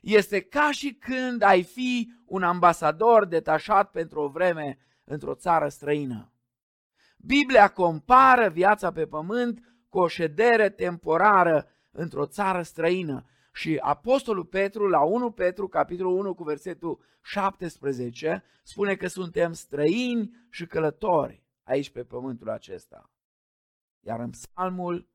Este 0.00 0.40
ca 0.40 0.70
și 0.70 0.94
când 0.94 1.42
ai 1.42 1.62
fi 1.62 2.12
un 2.26 2.42
ambasador 2.42 3.24
detașat 3.24 3.90
pentru 3.90 4.20
o 4.20 4.28
vreme 4.28 4.78
într-o 5.04 5.34
țară 5.34 5.68
străină. 5.68 6.32
Biblia 7.16 7.68
compară 7.68 8.48
viața 8.48 8.92
pe 8.92 9.06
pământ 9.06 9.60
cu 9.88 9.98
o 9.98 10.06
ședere 10.06 10.68
temporară 10.68 11.68
într-o 11.90 12.26
țară 12.26 12.62
străină. 12.62 13.24
Și 13.52 13.76
Apostolul 13.80 14.44
Petru, 14.44 14.88
la 14.88 15.00
1 15.00 15.30
Petru, 15.30 15.68
capitolul 15.68 16.18
1, 16.18 16.34
cu 16.34 16.42
versetul 16.42 17.00
17, 17.22 18.44
spune 18.62 18.94
că 18.94 19.06
suntem 19.06 19.52
străini 19.52 20.30
și 20.50 20.66
călători 20.66 21.44
aici 21.62 21.90
pe 21.90 22.04
pământul 22.04 22.50
acesta. 22.50 23.10
Iar 24.00 24.20
în 24.20 24.30
psalmul 24.30 25.08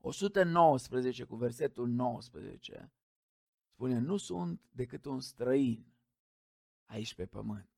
119, 0.00 1.24
cu 1.24 1.36
versetul 1.36 1.88
19, 1.88 2.92
spune, 3.72 3.98
nu 3.98 4.16
sunt 4.16 4.60
decât 4.70 5.04
un 5.04 5.20
străin 5.20 5.86
aici 6.84 7.14
pe 7.14 7.26
pământ. 7.26 7.68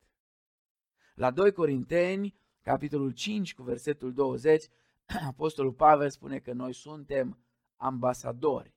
La 1.15 1.31
2 1.31 1.51
Corinteni, 1.51 2.35
capitolul 2.61 3.11
5, 3.11 3.53
cu 3.53 3.63
versetul 3.63 4.13
20, 4.13 4.65
Apostolul 5.27 5.73
Pavel 5.73 6.09
spune 6.09 6.39
că 6.39 6.53
noi 6.53 6.73
suntem 6.73 7.37
ambasadori 7.75 8.75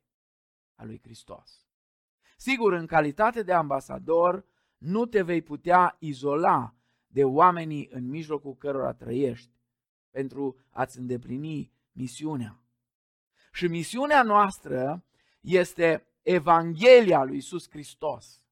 a 0.75 0.85
lui 0.85 1.01
Hristos. 1.01 1.67
Sigur, 2.37 2.73
în 2.73 2.87
calitate 2.87 3.43
de 3.43 3.53
ambasador, 3.53 4.45
nu 4.79 5.07
te 5.07 5.23
vei 5.23 5.43
putea 5.43 5.97
izola 5.99 6.75
de 7.07 7.25
oamenii 7.25 7.89
în 7.91 8.09
mijlocul 8.09 8.57
cărora 8.57 8.93
trăiești 8.93 9.51
pentru 10.13 10.57
a-ți 10.71 10.99
îndeplini 10.99 11.73
misiunea. 11.93 12.61
Și 13.53 13.67
misiunea 13.67 14.23
noastră 14.23 15.05
este 15.41 16.07
Evanghelia 16.23 17.23
lui 17.23 17.35
Iisus 17.35 17.71
Hristos. 17.71 18.43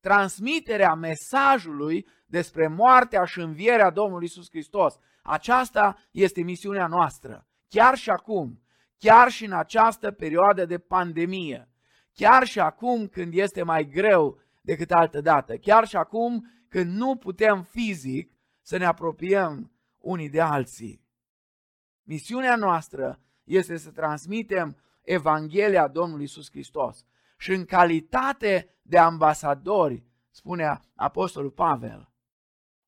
Transmiterea 0.00 0.94
mesajului 0.94 2.06
despre 2.26 2.68
moartea 2.68 3.24
și 3.24 3.40
învierea 3.40 3.90
Domnului 3.90 4.22
Iisus 4.24 4.48
Hristos. 4.50 4.98
Aceasta 5.22 5.96
este 6.10 6.42
misiunea 6.42 6.86
noastră. 6.86 7.46
Chiar 7.68 7.96
și 7.96 8.10
acum, 8.10 8.62
chiar 8.98 9.30
și 9.30 9.44
în 9.44 9.52
această 9.52 10.10
perioadă 10.10 10.64
de 10.64 10.78
pandemie, 10.78 11.70
chiar 12.12 12.44
și 12.44 12.60
acum 12.60 13.06
când 13.06 13.34
este 13.34 13.62
mai 13.62 13.84
greu 13.84 14.40
decât 14.60 14.90
altă 14.90 15.20
dată, 15.20 15.56
chiar 15.56 15.86
și 15.86 15.96
acum 15.96 16.50
când 16.68 16.94
nu 16.94 17.16
putem 17.16 17.62
fizic 17.62 18.32
să 18.62 18.76
ne 18.76 18.84
apropiem 18.84 19.75
unii 19.98 20.30
de 20.30 20.40
alții. 20.40 21.04
Misiunea 22.02 22.56
noastră 22.56 23.20
este 23.44 23.76
să 23.76 23.90
transmitem 23.90 24.76
Evanghelia 25.02 25.88
Domnului 25.88 26.24
Isus 26.24 26.50
Hristos. 26.50 27.04
Și 27.38 27.52
în 27.52 27.64
calitate 27.64 28.78
de 28.82 28.98
ambasadori, 28.98 30.04
spunea 30.30 30.84
Apostolul 30.94 31.50
Pavel, 31.50 32.12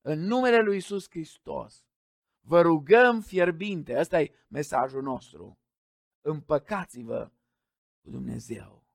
în 0.01 0.19
numele 0.19 0.61
lui 0.61 0.77
Isus 0.77 1.09
Hristos, 1.09 1.85
vă 2.39 2.61
rugăm 2.61 3.21
fierbinte, 3.21 3.99
ăsta 3.99 4.21
e 4.21 4.31
mesajul 4.47 5.01
nostru, 5.01 5.59
împăcați-vă 6.21 7.31
cu 8.01 8.09
Dumnezeu. 8.09 8.87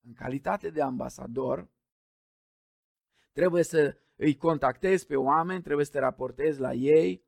În 0.00 0.12
calitate 0.12 0.70
de 0.70 0.82
ambasador, 0.82 1.70
trebuie 3.32 3.62
să 3.62 3.98
îi 4.16 4.36
contactezi 4.36 5.06
pe 5.06 5.16
oameni, 5.16 5.62
trebuie 5.62 5.84
să 5.84 5.92
te 5.92 5.98
raportezi 5.98 6.60
la 6.60 6.72
ei, 6.72 7.24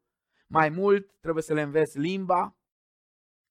mai 0.46 0.68
mult 0.68 1.20
trebuie 1.20 1.42
să 1.42 1.55
le 1.55 1.62
înveți 1.62 1.98
limba, 1.98 2.59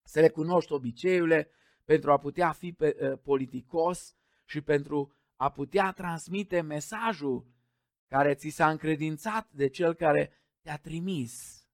să 0.03 0.19
le 0.19 0.29
cunoști 0.29 0.71
obiceiurile 0.71 1.51
pentru 1.83 2.11
a 2.11 2.17
putea 2.17 2.51
fi 2.51 2.75
uh, 2.79 3.19
politicos 3.23 4.15
și 4.45 4.61
pentru 4.61 5.15
a 5.35 5.51
putea 5.51 5.91
transmite 5.91 6.61
mesajul 6.61 7.47
care 8.07 8.35
ți 8.35 8.49
s-a 8.49 8.69
încredințat 8.69 9.51
de 9.51 9.67
cel 9.67 9.93
care 9.93 10.31
te-a 10.61 10.77
trimis. 10.77 11.65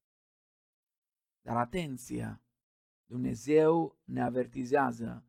Dar 1.41 1.57
atenție, 1.57 2.41
Dumnezeu 3.05 3.99
ne 4.03 4.21
avertizează 4.21 5.25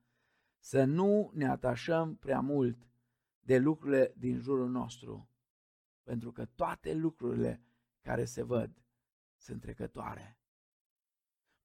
să 0.59 0.85
nu 0.85 1.31
ne 1.35 1.49
atașăm 1.49 2.17
prea 2.17 2.41
mult 2.41 2.79
de 3.41 3.59
lucrurile 3.59 4.15
din 4.17 4.39
jurul 4.39 4.71
nostru, 4.71 5.29
pentru 6.05 6.33
că 6.33 6.45
toate 6.45 6.95
lucrurile 6.95 7.63
care 8.03 8.25
se 8.25 8.43
văd 8.43 8.85
sunt 9.37 9.61
trecătoare. 9.61 10.39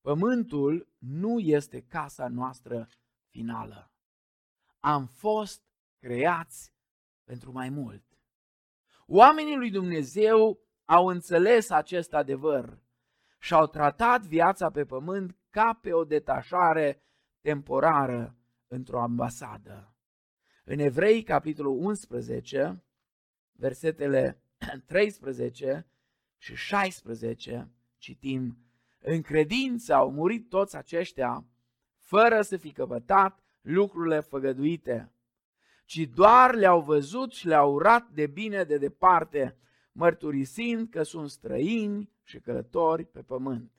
Pământul 0.02 0.94
nu 0.98 1.40
este 1.40 1.82
casa 1.82 2.28
noastră 2.28 2.88
finală. 3.28 3.92
Am 4.80 5.06
fost 5.06 5.64
creați 6.00 6.74
pentru 7.24 7.52
mai 7.52 7.70
mult. 7.70 8.04
Oamenii 9.06 9.56
lui 9.56 9.72
Dumnezeu 9.72 10.60
au 10.86 11.08
înțeles 11.08 11.70
acest 11.70 12.14
adevăr 12.14 12.82
și 13.40 13.54
au 13.54 13.68
tratat 13.68 14.22
viața 14.22 14.70
pe 14.70 14.86
pământ 14.86 15.38
ca 15.50 15.80
pe 15.82 15.94
o 15.94 16.04
detașare 16.04 17.04
temporară 17.42 18.38
într-o 18.68 19.02
ambasadă. 19.02 19.94
În 20.64 20.80
Evrei, 20.80 21.24
capitolul 21.24 21.78
11, 21.78 22.84
versetele 23.60 24.42
13 24.86 25.88
și 26.38 26.56
16, 26.56 27.72
citim, 27.98 28.58
În 29.00 29.22
credință 29.22 29.94
au 29.94 30.12
murit 30.12 30.50
toți 30.50 30.76
aceștia, 30.76 31.46
fără 31.98 32.42
să 32.42 32.58
fi 32.58 32.72
căpătat 32.72 33.40
lucrurile 33.62 34.20
făgăduite, 34.20 35.12
ci 35.86 35.98
doar 35.98 36.56
le-au 36.56 36.82
văzut 36.82 37.32
și 37.32 37.48
le-au 37.48 37.74
urat 37.74 38.10
de 38.10 38.28
bine 38.28 38.64
de 38.64 38.78
departe, 38.78 39.58
mărturisind 39.92 40.90
că 40.90 41.04
sunt 41.04 41.30
străini 41.30 42.12
și 42.24 42.40
călători 42.40 43.06
pe 43.06 43.22
pământ. 43.22 43.72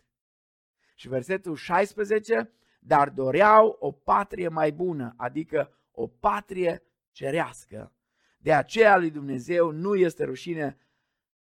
Și 0.94 1.08
versetul 1.08 1.54
16, 1.54 2.50
dar 2.80 3.10
doreau 3.10 3.76
o 3.80 3.92
patrie 3.92 4.48
mai 4.48 4.72
bună, 4.72 5.14
adică 5.16 5.78
o 5.90 6.06
patrie 6.06 6.82
cerească. 7.10 7.92
De 8.42 8.54
aceea 8.54 8.96
lui 8.96 9.10
Dumnezeu 9.10 9.70
nu 9.70 9.94
este 9.94 10.24
rușine 10.24 10.78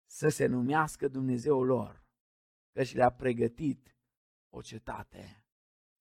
să 0.06 0.29
se 0.29 0.45
numească 0.45 1.08
Dumnezeul 1.08 1.65
lor, 1.65 2.03
căci 2.71 2.93
le-a 2.93 3.10
pregătit 3.10 3.95
o 4.49 4.62
cetate. 4.62 5.45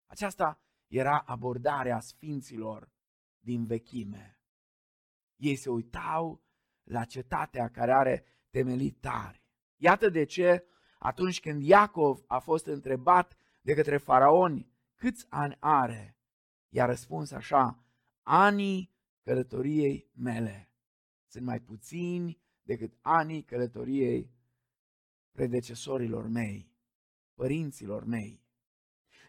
Aceasta 0.06 0.60
era 0.86 1.18
abordarea 1.18 2.00
sfinților 2.00 2.92
din 3.38 3.64
vechime. 3.64 4.40
Ei 5.36 5.56
se 5.56 5.70
uitau 5.70 6.42
la 6.82 7.04
cetatea 7.04 7.70
care 7.70 7.92
are 7.92 8.24
temelii 8.50 8.90
tari. 8.90 9.42
Iată 9.76 10.08
de 10.08 10.24
ce 10.24 10.66
atunci 10.98 11.40
când 11.40 11.62
Iacov 11.62 12.22
a 12.26 12.38
fost 12.38 12.66
întrebat 12.66 13.36
de 13.60 13.74
către 13.74 13.96
faraoni 13.96 14.72
câți 14.94 15.26
ani 15.28 15.56
are, 15.60 16.16
i-a 16.68 16.84
răspuns 16.84 17.30
așa, 17.30 17.84
anii 18.22 18.94
călătoriei 19.22 20.10
mele 20.14 20.71
sunt 21.32 21.44
mai 21.44 21.60
puțini 21.60 22.40
decât 22.62 22.92
anii 23.00 23.42
călătoriei 23.42 24.30
predecesorilor 25.30 26.26
mei, 26.26 26.72
părinților 27.34 28.04
mei. 28.04 28.42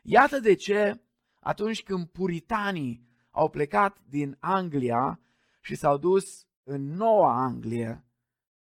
Iată 0.01 0.39
de 0.39 0.53
ce 0.53 1.01
atunci 1.39 1.83
când 1.83 2.07
puritanii 2.07 3.07
au 3.29 3.49
plecat 3.49 4.01
din 4.05 4.37
Anglia 4.39 5.19
și 5.61 5.75
s-au 5.75 5.97
dus 5.97 6.47
în 6.63 6.81
Noua 6.81 7.43
Anglie, 7.43 8.05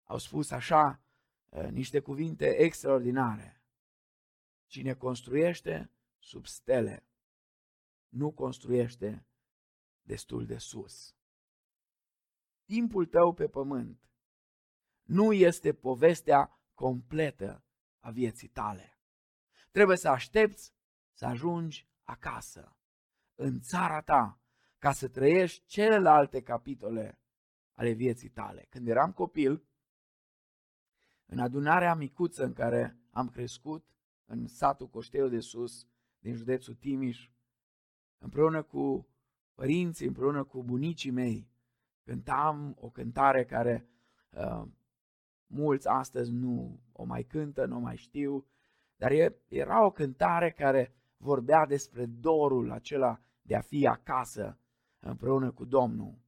au 0.02 0.18
spus 0.18 0.50
așa 0.50 1.02
eh, 1.48 1.68
niște 1.70 2.00
cuvinte 2.00 2.56
extraordinare. 2.56 3.62
Cine 4.66 4.94
construiește 4.94 5.90
sub 6.18 6.46
stele, 6.46 7.06
nu 8.08 8.30
construiește 8.30 9.26
destul 10.02 10.46
de 10.46 10.58
sus. 10.58 11.17
Timpul 12.68 13.06
tău 13.06 13.32
pe 13.32 13.48
pământ 13.48 14.10
nu 15.02 15.32
este 15.32 15.72
povestea 15.72 16.60
completă 16.74 17.64
a 17.98 18.10
vieții 18.10 18.48
tale. 18.48 18.98
Trebuie 19.70 19.96
să 19.96 20.08
aștepți 20.08 20.74
să 21.12 21.26
ajungi 21.26 21.88
acasă, 22.02 22.76
în 23.34 23.60
țara 23.60 24.00
ta, 24.00 24.40
ca 24.78 24.92
să 24.92 25.08
trăiești 25.08 25.66
celelalte 25.66 26.42
capitole 26.42 27.20
ale 27.72 27.92
vieții 27.92 28.28
tale. 28.28 28.66
Când 28.68 28.88
eram 28.88 29.12
copil, 29.12 29.64
în 31.26 31.38
adunarea 31.38 31.94
micuță 31.94 32.44
în 32.44 32.52
care 32.52 32.98
am 33.10 33.28
crescut, 33.28 33.86
în 34.24 34.46
satul 34.46 34.88
Coșteu 34.88 35.28
de 35.28 35.40
Sus, 35.40 35.86
din 36.18 36.34
județul 36.34 36.74
Timiș, 36.74 37.30
împreună 38.18 38.62
cu 38.62 39.08
părinții, 39.54 40.06
împreună 40.06 40.44
cu 40.44 40.62
bunicii 40.64 41.10
mei, 41.10 41.56
cântam 42.08 42.76
o 42.80 42.90
cântare 42.90 43.44
care 43.44 43.88
uh, 44.30 44.68
mulți 45.46 45.88
astăzi 45.88 46.32
nu 46.32 46.80
o 46.92 47.04
mai 47.04 47.22
cântă, 47.22 47.64
nu 47.64 47.76
o 47.76 47.80
mai 47.80 47.96
știu, 47.96 48.46
dar 48.96 49.10
e, 49.10 49.36
era 49.48 49.84
o 49.84 49.90
cântare 49.90 50.50
care 50.50 50.94
vorbea 51.16 51.66
despre 51.66 52.06
dorul 52.06 52.70
acela 52.70 53.20
de 53.42 53.56
a 53.56 53.60
fi 53.60 53.86
acasă 53.86 54.58
împreună 54.98 55.52
cu 55.52 55.64
Domnul. 55.64 56.18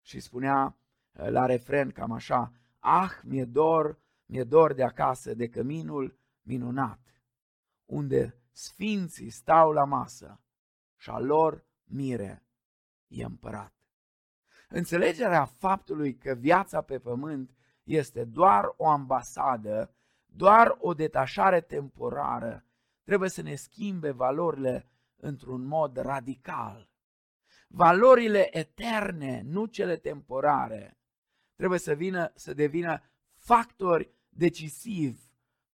Și 0.00 0.20
spunea 0.20 0.76
uh, 1.12 1.28
la 1.28 1.46
refren 1.46 1.90
cam 1.90 2.12
așa, 2.12 2.52
Ah, 2.78 3.12
mi-e 3.22 3.44
dor, 3.44 3.98
mi-e 4.26 4.44
dor 4.44 4.74
de 4.74 4.82
acasă, 4.82 5.34
de 5.34 5.48
căminul 5.48 6.18
minunat, 6.42 7.00
unde 7.84 8.36
sfinții 8.52 9.30
stau 9.30 9.72
la 9.72 9.84
masă 9.84 10.40
și 10.96 11.10
a 11.10 11.18
lor 11.18 11.64
mire 11.84 12.42
e 13.06 13.24
împărat. 13.24 13.81
Înțelegerea 14.74 15.44
faptului 15.44 16.16
că 16.16 16.34
viața 16.34 16.80
pe 16.80 16.98
pământ 16.98 17.50
este 17.82 18.24
doar 18.24 18.74
o 18.76 18.88
ambasadă, 18.88 19.94
doar 20.26 20.76
o 20.78 20.94
detașare 20.94 21.60
temporară, 21.60 22.64
trebuie 23.02 23.28
să 23.28 23.42
ne 23.42 23.54
schimbe 23.54 24.10
valorile 24.10 24.88
într-un 25.16 25.64
mod 25.64 25.96
radical. 25.96 26.90
Valorile 27.68 28.56
eterne, 28.58 29.42
nu 29.44 29.66
cele 29.66 29.96
temporare, 29.96 30.98
trebuie 31.56 31.78
să, 31.78 31.94
vină, 31.94 32.32
să 32.34 32.54
devină 32.54 33.02
factori 33.34 34.10
decisivi 34.28 35.20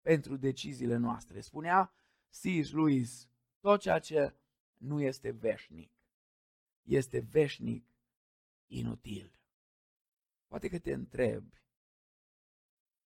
pentru 0.02 0.36
deciziile 0.36 0.96
noastre. 0.96 1.40
Spunea 1.40 1.92
C.S. 2.30 2.72
Lewis, 2.72 3.28
tot 3.60 3.80
ceea 3.80 3.98
ce 3.98 4.34
nu 4.76 5.00
este 5.00 5.30
veșnic, 5.30 5.92
este 6.82 7.18
veșnic 7.30 7.93
inutil. 8.78 9.32
Poate 10.46 10.68
că 10.68 10.78
te 10.78 10.92
întrebi, 10.92 11.62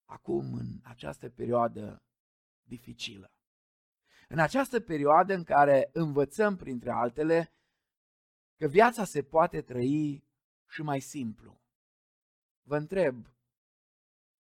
acum, 0.05 0.55
în 0.55 0.81
această 0.83 1.31
perioadă 1.31 2.03
dificilă, 2.63 3.33
în 4.29 4.39
această 4.39 4.81
perioadă 4.81 5.35
în 5.35 5.45
care 5.45 5.91
învățăm, 5.93 6.57
printre 6.57 6.91
altele, 6.91 7.53
că 8.57 8.67
viața 8.67 9.05
se 9.05 9.23
poate 9.23 9.63
trăi 9.63 10.25
și 10.69 10.83
mai 10.83 11.01
simplu. 11.01 11.61
Vă 12.63 12.77
întreb, 12.77 13.27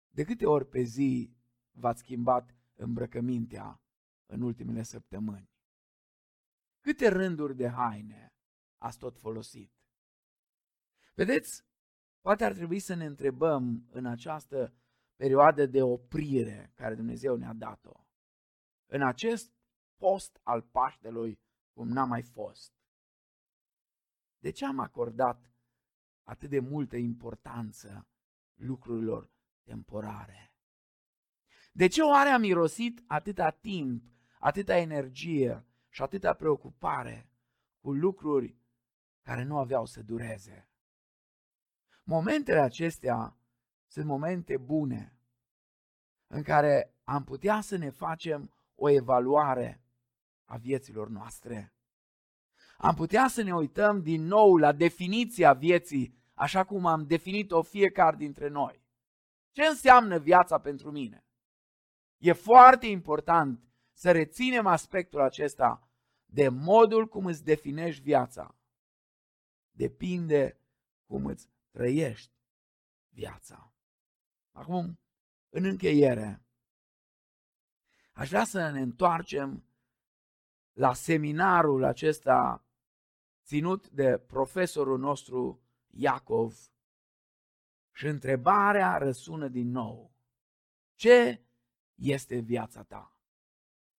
de 0.09 0.25
câte 0.25 0.47
ori 0.47 0.69
pe 0.69 0.83
zi 0.83 1.37
v-ați 1.71 2.01
schimbat 2.01 2.55
îmbrăcămintea 2.75 3.81
în 4.27 4.41
ultimele 4.41 4.83
săptămâni? 4.83 5.51
Câte 6.81 7.09
rânduri 7.09 7.57
de 7.57 7.69
haine 7.69 8.35
ați 8.79 8.99
tot 8.99 9.19
folosit? 9.19 9.76
Vedeți, 11.17 11.65
poate 12.21 12.45
ar 12.45 12.53
trebui 12.53 12.79
să 12.79 12.95
ne 12.95 13.05
întrebăm 13.05 13.87
în 13.91 14.07
această 14.07 14.75
perioadă 15.15 15.67
de 15.67 15.83
oprire 15.83 16.73
care 16.75 16.95
Dumnezeu 16.95 17.37
ne-a 17.37 17.53
dat-o. 17.53 18.07
În 18.87 19.03
acest 19.03 19.53
post 19.97 20.41
al 20.43 20.63
Paștelui, 20.63 21.41
cum 21.73 21.89
n-a 21.89 22.05
mai 22.05 22.23
fost. 22.23 22.73
De 24.39 24.51
ce 24.51 24.65
am 24.65 24.79
acordat 24.79 25.53
atât 26.23 26.51
de 26.51 26.59
multă 26.59 26.97
importanță 26.97 28.09
lucrurilor 28.55 29.31
temporare? 29.63 30.55
De 31.73 31.87
ce 31.87 32.03
oare 32.03 32.29
am 32.29 32.41
mirosit 32.41 33.03
atâta 33.07 33.51
timp, 33.51 34.11
atâta 34.39 34.77
energie 34.77 35.67
și 35.89 36.03
atâta 36.03 36.35
preocupare 36.35 37.31
cu 37.79 37.93
lucruri 37.93 38.57
care 39.23 39.43
nu 39.43 39.59
aveau 39.59 39.87
să 39.87 40.03
dureze? 40.03 40.66
Momentele 42.09 42.61
acestea 42.61 43.37
sunt 43.87 44.07
momente 44.07 44.57
bune 44.57 45.19
în 46.27 46.43
care 46.43 46.95
am 47.05 47.25
putea 47.25 47.61
să 47.61 47.77
ne 47.77 47.91
facem 47.91 48.55
o 48.75 48.89
evaluare 48.89 49.85
a 50.45 50.57
vieților 50.57 51.09
noastre. 51.09 51.75
Am 52.79 52.95
putea 52.95 53.29
să 53.29 53.43
ne 53.43 53.55
uităm 53.55 54.03
din 54.03 54.23
nou 54.23 54.57
la 54.57 54.73
definiția 54.73 55.53
vieții, 55.53 56.19
așa 56.35 56.65
cum 56.65 56.87
am 56.87 57.07
definit-o 57.07 57.63
fiecare 57.63 58.17
dintre 58.17 58.49
noi. 58.49 58.85
Ce 59.51 59.63
înseamnă 59.63 60.19
viața 60.19 60.59
pentru 60.59 60.91
mine? 60.91 61.27
E 62.19 62.33
foarte 62.33 62.87
important 62.87 63.69
să 63.93 64.13
reținem 64.13 64.67
aspectul 64.67 65.21
acesta 65.21 65.91
de 66.25 66.49
modul 66.49 67.09
cum 67.09 67.27
îți 67.27 67.45
definești 67.45 68.03
viața. 68.03 68.59
Depinde 69.71 70.61
cum 71.07 71.27
îți 71.27 71.55
trăiești 71.77 72.33
viața. 73.09 73.75
Acum, 74.53 75.01
în 75.49 75.65
încheiere, 75.65 76.45
aș 78.13 78.29
vrea 78.29 78.45
să 78.45 78.71
ne 78.71 78.81
întoarcem 78.81 79.67
la 80.73 80.95
seminarul 80.95 81.85
acesta 81.85 82.65
ținut 83.45 83.89
de 83.89 84.19
profesorul 84.19 84.99
nostru 84.99 85.63
Iacov 85.87 86.73
și 87.93 88.07
întrebarea 88.07 88.97
răsună 88.97 89.49
din 89.49 89.71
nou. 89.71 90.15
Ce 90.95 91.45
este 91.95 92.39
viața 92.39 92.83
ta? 92.83 93.19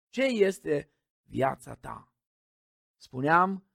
Ce 0.09 0.23
este 0.23 0.91
viața 1.23 1.75
ta? 1.75 2.13
Spuneam 2.95 3.66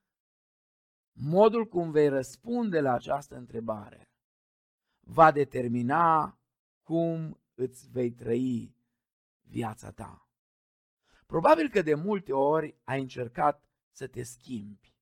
modul 1.12 1.66
cum 1.66 1.90
vei 1.90 2.08
răspunde 2.08 2.80
la 2.80 2.92
această 2.92 3.36
întrebare 3.36 4.10
va 5.00 5.30
determina 5.30 6.38
cum 6.82 7.40
îți 7.54 7.90
vei 7.90 8.12
trăi 8.12 8.76
viața 9.40 9.90
ta. 9.90 10.26
Probabil 11.26 11.68
că 11.68 11.82
de 11.82 11.94
multe 11.94 12.32
ori 12.32 12.76
ai 12.84 13.00
încercat 13.00 13.64
să 13.90 14.06
te 14.06 14.22
schimbi 14.22 14.94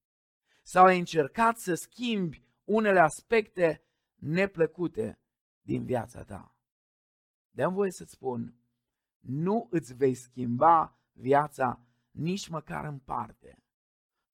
sau 0.63 0.85
ai 0.85 0.99
încercat 0.99 1.59
să 1.59 1.75
schimbi 1.75 2.45
unele 2.65 2.99
aspecte 2.99 3.85
neplăcute 4.15 5.21
din 5.63 5.85
viața 5.85 6.25
ta. 6.25 6.55
Dăm 7.51 7.75
voie 7.75 7.91
să-ți 7.91 8.13
spun, 8.13 8.55
nu 9.21 9.69
îți 9.71 9.95
vei 9.95 10.15
schimba 10.15 10.99
viața 11.13 11.81
nici 12.11 12.49
măcar 12.49 12.85
în 12.85 12.99
parte, 12.99 13.63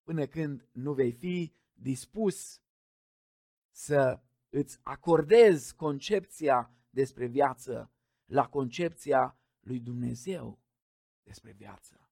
până 0.03 0.25
când 0.25 0.69
nu 0.71 0.93
vei 0.93 1.11
fi 1.11 1.53
dispus 1.79 2.61
să 3.71 4.21
îți 4.49 4.79
acordezi 4.83 5.75
concepția 5.75 6.71
despre 6.89 7.25
viață 7.25 7.91
la 8.25 8.47
concepția 8.47 9.37
lui 9.59 9.79
Dumnezeu 9.79 10.59
despre 11.23 11.51
viață. 11.51 12.09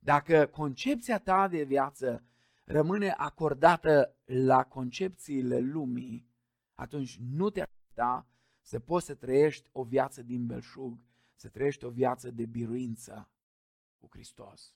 Dacă 0.00 0.46
concepția 0.46 1.18
ta 1.18 1.48
de 1.48 1.62
viață 1.62 2.24
rămâne 2.64 3.10
acordată 3.10 4.16
la 4.24 4.64
concepțiile 4.64 5.58
lumii, 5.58 6.28
atunci 6.74 7.18
nu 7.18 7.50
te 7.50 7.60
aștepta 7.60 8.28
să 8.60 8.80
poți 8.80 9.06
să 9.06 9.14
trăiești 9.14 9.68
o 9.72 9.84
viață 9.84 10.22
din 10.22 10.46
belșug, 10.46 10.98
să 11.34 11.48
trăiești 11.48 11.84
o 11.84 11.90
viață 11.90 12.30
de 12.30 12.46
biruință 12.46 13.30
cu 13.98 14.08
Hristos. 14.10 14.74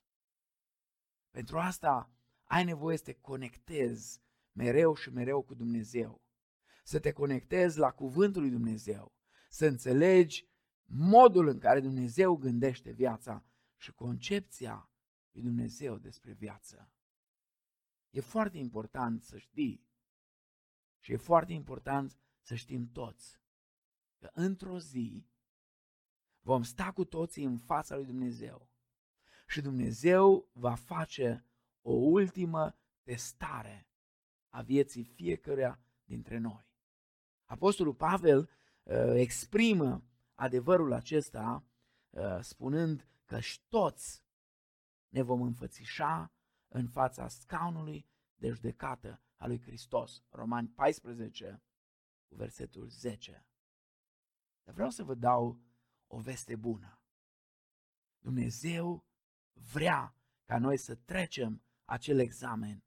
Pentru 1.31 1.59
asta 1.59 2.11
ai 2.55 2.65
nevoie 2.65 2.97
să 2.97 3.03
te 3.03 3.13
conectezi 3.13 4.23
mereu 4.53 4.95
și 4.95 5.11
mereu 5.11 5.43
cu 5.43 5.55
Dumnezeu, 5.55 6.23
să 6.85 6.99
te 6.99 7.13
conectezi 7.13 7.79
la 7.79 7.91
cuvântul 7.91 8.41
lui 8.41 8.51
Dumnezeu, 8.51 9.15
să 9.49 9.67
înțelegi 9.67 10.49
modul 10.85 11.49
în 11.49 11.59
care 11.59 11.81
Dumnezeu 11.81 12.37
gândește 12.37 12.91
viața 12.91 13.45
și 13.77 13.93
concepția 13.93 14.91
lui 15.31 15.43
Dumnezeu 15.43 15.99
despre 15.99 16.33
viață. 16.33 16.93
E 18.11 18.21
foarte 18.21 18.59
important 18.59 19.23
să 19.23 19.39
știi 19.39 19.87
și 20.99 21.13
e 21.13 21.17
foarte 21.17 21.53
important 21.53 22.19
să 22.41 22.55
știm 22.55 22.91
toți 22.93 23.41
că 24.19 24.31
într-o 24.33 24.79
zi 24.79 25.27
vom 26.41 26.63
sta 26.63 26.93
cu 26.93 27.05
toții 27.05 27.45
în 27.45 27.59
fața 27.59 27.97
lui 27.97 28.05
Dumnezeu 28.05 28.71
și 29.47 29.61
Dumnezeu 29.61 30.51
va 30.53 30.75
face 30.75 31.49
o 31.87 31.93
ultimă 31.93 32.77
testare 33.03 33.89
a 34.49 34.63
vieții 34.63 35.05
fiecăruia 35.05 35.81
dintre 36.05 36.39
noi. 36.39 36.67
Apostolul 37.45 37.95
Pavel 37.95 38.51
uh, 38.83 38.95
exprimă 39.15 40.05
adevărul 40.35 40.93
acesta 40.93 41.65
uh, 42.11 42.39
spunând 42.41 43.09
că 43.25 43.41
și 43.41 43.61
toți 43.69 44.25
ne 45.09 45.23
vom 45.23 45.43
înfățișa 45.43 46.33
în 46.69 46.89
fața 46.89 47.29
scaunului 47.29 48.07
de 48.35 48.49
judecată 48.49 49.23
a 49.37 49.47
lui 49.47 49.61
Hristos. 49.61 50.25
Romani 50.29 50.69
14, 50.69 51.63
cu 52.29 52.35
versetul 52.35 52.89
10. 52.89 53.47
Dar 54.63 54.75
vreau 54.75 54.91
să 54.91 55.03
vă 55.03 55.15
dau 55.15 55.61
o 56.07 56.19
veste 56.19 56.57
bună. 56.57 57.01
Dumnezeu 58.19 59.05
vrea 59.53 60.17
ca 60.45 60.59
noi 60.59 60.77
să 60.77 60.95
trecem 60.95 61.64
acel 61.85 62.19
examen. 62.19 62.85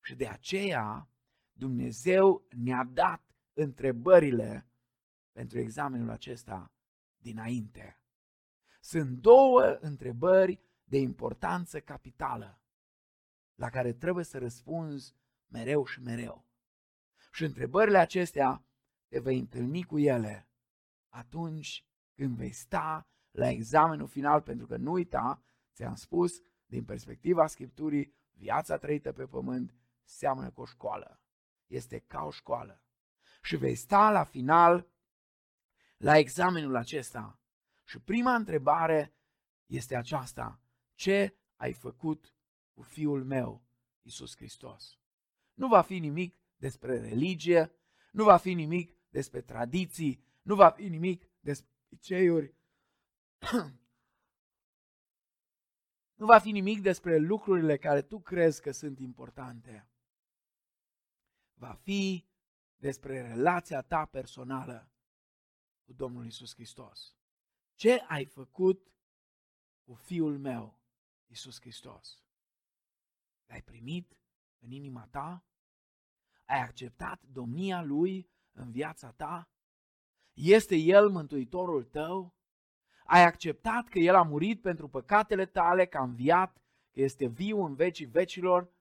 Și 0.00 0.14
de 0.14 0.28
aceea 0.28 1.08
Dumnezeu 1.52 2.46
ne-a 2.50 2.84
dat 2.84 3.22
întrebările 3.52 4.66
pentru 5.32 5.58
examenul 5.58 6.10
acesta 6.10 6.72
dinainte. 7.16 8.00
Sunt 8.80 9.18
două 9.18 9.78
întrebări 9.80 10.60
de 10.84 10.98
importanță 10.98 11.80
capitală 11.80 12.60
la 13.54 13.70
care 13.70 13.92
trebuie 13.92 14.24
să 14.24 14.38
răspunzi 14.38 15.14
mereu 15.46 15.84
și 15.84 16.00
mereu. 16.00 16.46
Și 17.32 17.44
întrebările 17.44 17.98
acestea 17.98 18.64
te 19.08 19.20
vei 19.20 19.38
întâlni 19.38 19.82
cu 19.82 19.98
ele 19.98 20.48
atunci 21.08 21.86
când 22.14 22.36
vei 22.36 22.52
sta 22.52 23.06
la 23.30 23.48
examenul 23.48 24.06
final, 24.06 24.42
pentru 24.42 24.66
că 24.66 24.76
nu 24.76 24.92
uita, 24.92 25.42
ți-am 25.74 25.94
spus, 25.94 26.32
din 26.72 26.84
perspectiva 26.84 27.46
Scripturii, 27.46 28.14
viața 28.32 28.76
trăită 28.76 29.12
pe 29.12 29.26
pământ 29.26 29.74
seamănă 30.02 30.50
cu 30.50 30.60
o 30.60 30.64
școală. 30.64 31.20
Este 31.66 31.98
ca 31.98 32.22
o 32.24 32.30
școală. 32.30 32.82
Și 33.42 33.56
vei 33.56 33.74
sta 33.74 34.10
la 34.10 34.24
final 34.24 34.88
la 35.96 36.18
examenul 36.18 36.76
acesta. 36.76 37.40
Și 37.84 37.98
prima 37.98 38.34
întrebare 38.34 39.14
este 39.66 39.96
aceasta. 39.96 40.60
Ce 40.94 41.36
ai 41.56 41.72
făcut 41.72 42.34
cu 42.72 42.82
Fiul 42.82 43.24
meu, 43.24 43.62
Isus 44.02 44.36
Hristos? 44.36 44.98
Nu 45.54 45.68
va 45.68 45.82
fi 45.82 45.98
nimic 45.98 46.36
despre 46.56 47.00
religie, 47.00 47.72
nu 48.12 48.24
va 48.24 48.36
fi 48.36 48.54
nimic 48.54 48.96
despre 49.08 49.40
tradiții, 49.40 50.24
nu 50.42 50.54
va 50.54 50.70
fi 50.70 50.88
nimic 50.88 51.24
despre 51.40 51.70
ceiuri. 52.00 52.54
nu 56.22 56.28
va 56.28 56.38
fi 56.38 56.50
nimic 56.50 56.80
despre 56.80 57.18
lucrurile 57.18 57.76
care 57.76 58.02
tu 58.02 58.20
crezi 58.20 58.60
că 58.60 58.70
sunt 58.70 58.98
importante. 58.98 59.88
Va 61.54 61.72
fi 61.72 62.28
despre 62.76 63.20
relația 63.20 63.82
ta 63.82 64.04
personală 64.04 64.90
cu 65.84 65.92
Domnul 65.92 66.26
Isus 66.26 66.54
Hristos. 66.54 67.16
Ce 67.74 67.92
ai 68.08 68.24
făcut 68.24 68.92
cu 69.84 69.94
Fiul 69.94 70.38
meu, 70.38 70.80
Isus 71.26 71.60
Hristos? 71.60 72.22
L-ai 73.46 73.62
primit 73.62 74.16
în 74.58 74.70
inima 74.70 75.06
ta? 75.06 75.44
Ai 76.46 76.60
acceptat 76.60 77.22
domnia 77.22 77.82
Lui 77.82 78.30
în 78.52 78.70
viața 78.70 79.10
ta? 79.10 79.50
Este 80.32 80.76
El 80.76 81.08
mântuitorul 81.08 81.84
tău? 81.84 82.34
Ai 83.04 83.24
acceptat 83.24 83.88
că 83.88 83.98
El 83.98 84.14
a 84.14 84.22
murit 84.22 84.60
pentru 84.60 84.88
păcatele 84.88 85.46
tale, 85.46 85.86
că 85.86 85.98
a 85.98 86.02
înviat, 86.02 86.62
că 86.92 87.00
este 87.00 87.26
viu 87.26 87.64
în 87.64 87.74
vecii 87.74 88.06
vecilor, 88.06 88.72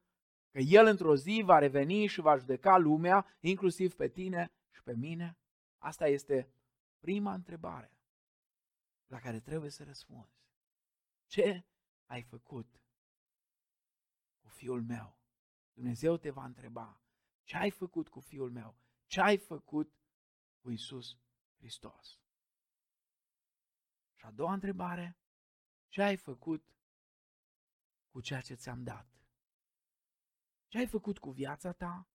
că 0.51 0.59
El 0.59 0.86
într-o 0.86 1.15
zi 1.15 1.41
va 1.45 1.59
reveni 1.59 2.05
și 2.05 2.22
va 2.22 2.38
judeca 2.38 2.78
lumea, 2.78 3.26
inclusiv 3.39 3.93
pe 3.93 4.07
tine 4.07 4.51
și 4.69 4.84
pe 4.84 4.95
mine? 4.95 5.38
Asta 5.78 6.07
este 6.07 6.53
prima 6.99 7.34
întrebare 7.34 7.97
la 9.07 9.19
care 9.19 9.39
trebuie 9.39 9.69
să 9.69 9.84
răspunzi. 9.84 10.39
Ce 11.28 11.65
ai 12.05 12.22
făcut 12.22 12.82
cu 14.39 14.47
fiul 14.49 14.82
meu? 14.84 15.17
Dumnezeu 15.74 16.17
te 16.17 16.30
va 16.30 16.45
întreba, 16.45 17.01
ce 17.43 17.57
ai 17.57 17.69
făcut 17.69 18.09
cu 18.09 18.19
fiul 18.19 18.51
meu? 18.51 18.76
Ce 19.05 19.22
ai 19.22 19.38
făcut 19.38 19.93
cu 20.61 20.72
Isus 20.72 21.17
Hristos? 21.57 22.20
Și 24.22 24.28
a 24.28 24.32
doua 24.32 24.53
întrebare, 24.53 25.17
ce 25.88 26.01
ai 26.01 26.17
făcut 26.17 26.76
cu 28.09 28.22
ceea 28.22 28.41
ce 28.41 28.53
ți-am 28.53 28.84
dat? 28.84 29.07
Ce 30.67 30.78
ai 30.78 30.88
făcut 30.88 31.19
cu 31.19 31.30
viața 31.32 31.72
ta? 31.72 32.09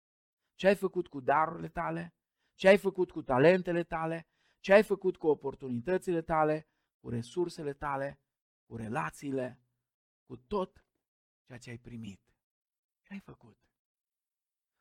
Ce 0.56 0.68
ai 0.68 0.76
făcut 0.76 1.08
cu 1.08 1.20
darurile 1.20 1.70
tale? 1.70 2.16
Ce 2.54 2.68
ai 2.68 2.78
făcut 2.78 3.12
cu 3.12 3.22
talentele 3.22 3.84
tale? 3.84 4.28
Ce 4.60 4.74
ai 4.74 4.84
făcut 4.84 5.18
cu 5.18 5.28
oportunitățile 5.28 6.22
tale, 6.22 6.68
cu 7.00 7.10
resursele 7.10 7.74
tale, 7.74 8.20
cu 8.66 8.76
relațiile, 8.76 9.62
cu 10.26 10.38
tot 10.38 10.86
ceea 11.46 11.58
ce 11.58 11.70
ai 11.70 11.78
primit? 11.78 12.22
Ce 13.02 13.14
ai 13.14 13.20
făcut? 13.20 13.58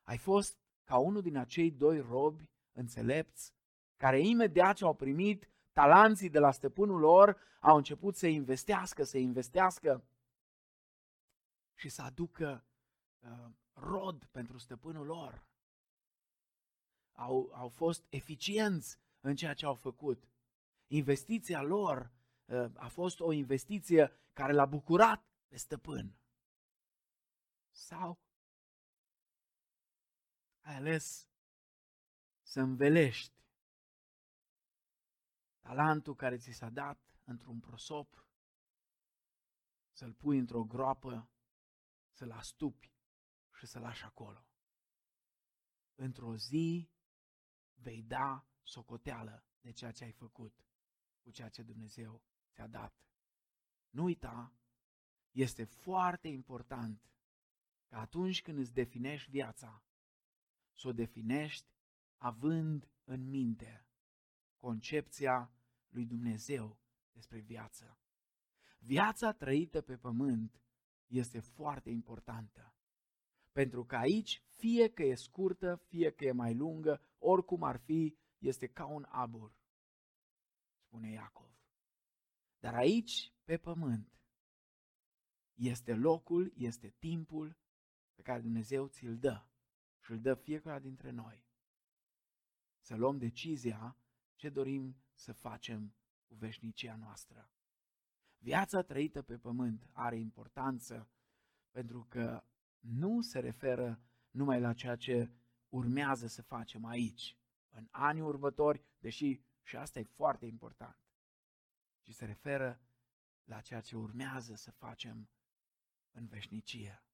Ai 0.03 0.19
fost 0.19 0.59
ca 0.83 0.99
unul 0.99 1.23
din 1.23 1.37
acei 1.37 1.71
doi 1.71 2.01
robi 2.01 2.51
înțelepți 2.73 3.55
care 3.97 4.21
imediat 4.21 4.77
ce 4.77 4.85
au 4.85 4.95
primit 4.95 5.54
talanții 5.75 6.31
de 6.31 6.39
la 6.39 6.51
stăpânul 6.51 7.01
lor, 7.01 7.41
au 7.61 7.77
început 7.77 8.17
să 8.17 8.27
investească, 8.27 9.05
să 9.05 9.19
investească 9.19 10.05
și 11.75 11.89
să 11.89 12.03
aducă 12.03 12.65
uh, 13.21 13.51
rod 13.73 14.25
pentru 14.25 14.59
stăpânul 14.59 15.07
lor. 15.07 15.45
Au, 17.13 17.51
au 17.55 17.69
fost 17.69 18.05
eficienți 18.09 18.99
în 19.21 19.37
ceea 19.37 19.55
ce 19.55 19.67
au 19.67 19.75
făcut. 19.75 20.29
Investiția 20.87 21.63
lor 21.63 22.11
uh, 22.45 22.71
a 22.75 22.89
fost 22.89 23.21
o 23.21 23.33
investiție 23.33 24.13
care 24.33 24.53
l-a 24.53 24.67
bucurat 24.67 25.25
pe 25.49 25.57
stăpân. 25.57 26.15
Sau 27.71 28.19
ai 30.61 30.75
ales 30.75 31.29
să 32.43 32.61
învelești 32.61 33.34
talentul 35.65 36.15
care 36.15 36.37
ți 36.37 36.51
s-a 36.51 36.71
dat 36.71 36.99
într-un 37.25 37.61
prosop, 37.61 38.27
să-l 39.93 40.13
pui 40.13 40.39
într-o 40.39 40.65
groapă, 40.65 41.31
să-l 42.11 42.31
astupi 42.31 42.93
și 43.53 43.65
și 43.65 43.67
să 43.67 43.79
lași 43.79 44.05
acolo. 44.05 44.47
Într-o 45.95 46.37
zi 46.37 46.91
vei 47.75 48.03
da 48.03 48.47
socoteală 48.63 49.45
de 49.61 49.73
ceea 49.73 49.93
ce 49.93 50.05
ai 50.05 50.13
făcut 50.13 50.67
cu 51.23 51.31
ceea 51.31 51.49
ce 51.49 51.63
Dumnezeu 51.63 52.23
ți-a 52.53 52.67
dat. 52.67 52.95
Nu 53.91 54.05
uita, 54.05 54.55
este 55.31 55.65
foarte 55.65 56.29
important 56.29 57.11
că 57.87 57.97
atunci 57.97 58.43
când 58.43 58.59
îți 58.59 58.73
definești 58.73 59.31
viața, 59.31 59.85
să 60.73 60.89
o 60.89 60.93
definești 60.93 61.69
având 62.17 62.91
în 63.05 63.29
minte 63.29 63.84
concepția 64.65 65.53
lui 65.89 66.07
Dumnezeu 66.07 66.79
despre 67.13 67.39
viață. 67.41 67.99
Viața 68.79 69.33
trăită 69.33 69.81
pe 69.81 69.97
pământ 69.97 70.63
este 71.07 71.41
foarte 71.41 71.91
importantă. 71.91 72.75
Pentru 73.53 73.85
că 73.85 73.97
aici, 73.97 74.43
fie 74.47 74.89
că 74.89 75.03
e 75.03 75.15
scurtă, 75.15 75.77
fie 75.77 76.11
că 76.11 76.25
e 76.25 76.33
mai 76.33 76.55
lungă, 76.55 77.01
oricum 77.19 77.63
ar 77.63 77.77
fi, 77.77 78.17
este 78.39 78.67
ca 78.67 78.87
un 78.87 79.07
abur, 79.09 79.57
spune 80.77 81.11
Iacov. 81.11 81.51
Dar 82.59 82.75
aici, 82.75 83.35
pe 83.45 83.57
pământ, 83.57 84.19
este 85.55 85.95
locul, 85.95 86.53
este 86.57 86.89
timpul 86.99 87.57
pe 88.15 88.23
care 88.23 88.41
Dumnezeu 88.41 88.87
ți-l 88.87 89.19
dă 89.19 89.47
și 90.01 90.11
îl 90.11 90.21
dă 90.21 90.35
fiecare 90.35 90.81
dintre 90.81 91.11
noi. 91.11 91.47
Să 92.81 92.97
luăm 92.97 93.19
decizia 93.19 93.99
ce 94.35 94.49
dorim 94.49 94.97
să 95.15 95.33
facem 95.33 95.95
cu 96.27 96.35
veșnicia 96.35 96.97
noastră. 96.97 97.51
Viața 98.39 98.83
trăită 98.83 99.23
pe 99.23 99.39
pământ 99.39 99.89
are 99.93 100.19
importanță 100.19 101.09
pentru 101.71 102.07
că 102.09 102.45
nu 102.79 103.21
se 103.21 103.39
referă 103.39 104.01
numai 104.31 104.61
la 104.61 104.73
ceea 104.73 104.97
ce 104.97 105.31
urmează 105.69 106.27
să 106.27 106.43
facem 106.43 106.85
aici, 106.85 107.37
în 107.69 107.89
anii 107.91 108.23
următori, 108.23 108.85
deși 108.99 109.41
și 109.63 109.77
asta 109.77 109.99
e 109.99 110.05
foarte 110.05 110.47
important, 110.47 110.99
ci 112.01 112.11
se 112.11 112.25
referă 112.25 112.81
la 113.45 113.61
ceea 113.61 113.81
ce 113.81 113.97
urmează 113.97 114.55
să 114.55 114.71
facem 114.71 115.29
în 116.11 116.27
veșnicie. 116.27 117.05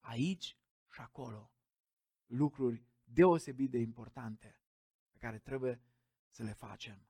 Aici 0.00 0.56
și 0.92 1.00
acolo. 1.00 1.52
Lucruri 2.26 2.84
deosebit 3.04 3.70
de 3.70 3.78
importante 3.78 4.60
pe 5.10 5.18
care 5.18 5.38
trebuie 5.38 5.80
să 6.30 6.42
le 6.42 6.52
facem. 6.52 7.06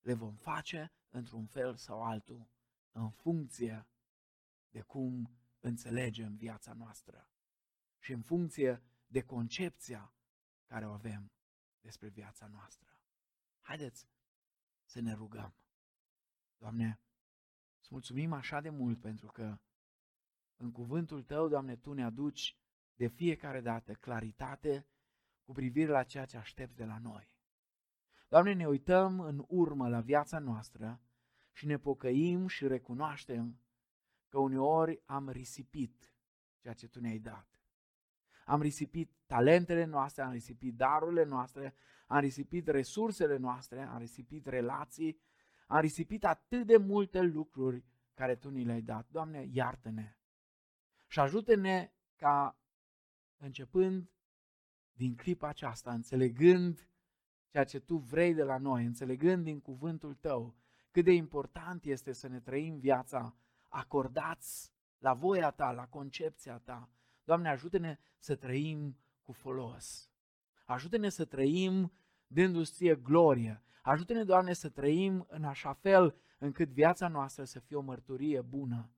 Le 0.00 0.14
vom 0.14 0.34
face 0.34 0.92
într-un 1.10 1.46
fel 1.46 1.76
sau 1.76 2.02
altul, 2.02 2.48
în 2.92 3.10
funcție 3.10 3.86
de 4.70 4.80
cum 4.80 5.30
înțelegem 5.60 6.36
viața 6.36 6.72
noastră 6.72 7.28
și 7.98 8.12
în 8.12 8.22
funcție 8.22 8.82
de 9.06 9.22
concepția 9.22 10.14
care 10.66 10.86
o 10.86 10.92
avem 10.92 11.32
despre 11.80 12.08
viața 12.08 12.46
noastră. 12.46 12.96
Haideți 13.60 14.08
să 14.84 15.00
ne 15.00 15.14
rugăm. 15.14 15.54
Doamne, 16.58 17.00
îți 17.80 17.88
mulțumim 17.90 18.32
așa 18.32 18.60
de 18.60 18.70
mult 18.70 19.00
pentru 19.00 19.26
că 19.26 19.58
în 20.56 20.72
cuvântul 20.72 21.22
Tău, 21.22 21.48
Doamne, 21.48 21.76
Tu 21.76 21.92
ne 21.92 22.04
aduci 22.04 22.56
de 22.94 23.06
fiecare 23.06 23.60
dată 23.60 23.94
claritate 23.94 24.86
cu 25.44 25.52
privire 25.52 25.90
la 25.90 26.04
ceea 26.04 26.24
ce 26.24 26.36
aștepți 26.36 26.76
de 26.76 26.84
la 26.84 26.98
noi. 26.98 27.31
Doamne, 28.32 28.52
ne 28.52 28.66
uităm 28.66 29.20
în 29.20 29.44
urmă 29.48 29.88
la 29.88 30.00
viața 30.00 30.38
noastră 30.38 31.00
și 31.52 31.66
ne 31.66 31.78
pocăim 31.78 32.46
și 32.46 32.66
recunoaștem 32.66 33.60
că 34.28 34.38
uneori 34.38 35.02
am 35.04 35.28
risipit 35.28 36.14
ceea 36.58 36.74
ce 36.74 36.88
Tu 36.88 37.00
ne-ai 37.00 37.18
dat. 37.18 37.60
Am 38.44 38.60
risipit 38.62 39.12
talentele 39.26 39.84
noastre, 39.84 40.22
am 40.22 40.32
risipit 40.32 40.74
darurile 40.76 41.24
noastre, 41.24 41.74
am 42.06 42.20
risipit 42.20 42.68
resursele 42.68 43.36
noastre, 43.36 43.82
am 43.82 43.98
risipit 43.98 44.46
relații, 44.46 45.20
am 45.66 45.80
risipit 45.80 46.24
atât 46.24 46.66
de 46.66 46.76
multe 46.76 47.20
lucruri 47.20 47.84
care 48.14 48.36
Tu 48.36 48.50
ni 48.50 48.64
le-ai 48.64 48.82
dat. 48.82 49.08
Doamne, 49.10 49.48
iartă-ne 49.50 50.16
și 51.06 51.20
ajută-ne 51.20 51.92
ca 52.16 52.58
începând 53.36 54.10
din 54.92 55.16
clipa 55.16 55.48
aceasta, 55.48 55.92
înțelegând 55.92 56.86
ceea 57.52 57.64
ce 57.64 57.78
Tu 57.78 57.96
vrei 57.96 58.34
de 58.34 58.42
la 58.42 58.58
noi, 58.58 58.84
înțelegând 58.84 59.44
din 59.44 59.60
cuvântul 59.60 60.14
Tău 60.14 60.54
cât 60.90 61.04
de 61.04 61.12
important 61.12 61.84
este 61.84 62.12
să 62.12 62.28
ne 62.28 62.40
trăim 62.40 62.78
viața 62.78 63.36
acordați 63.68 64.72
la 64.98 65.14
voia 65.14 65.50
Ta, 65.50 65.70
la 65.70 65.86
concepția 65.86 66.58
Ta. 66.58 66.88
Doamne, 67.24 67.48
ajută-ne 67.48 67.98
să 68.18 68.34
trăim 68.34 68.96
cu 69.22 69.32
folos. 69.32 70.10
Ajută-ne 70.64 71.08
să 71.08 71.24
trăim 71.24 71.92
dându-ți 72.26 72.72
ție 72.72 72.96
glorie. 72.96 73.62
Ajută-ne, 73.82 74.24
Doamne, 74.24 74.52
să 74.52 74.68
trăim 74.68 75.26
în 75.28 75.44
așa 75.44 75.72
fel 75.72 76.16
încât 76.38 76.68
viața 76.68 77.08
noastră 77.08 77.44
să 77.44 77.58
fie 77.58 77.76
o 77.76 77.80
mărturie 77.80 78.40
bună 78.40 78.90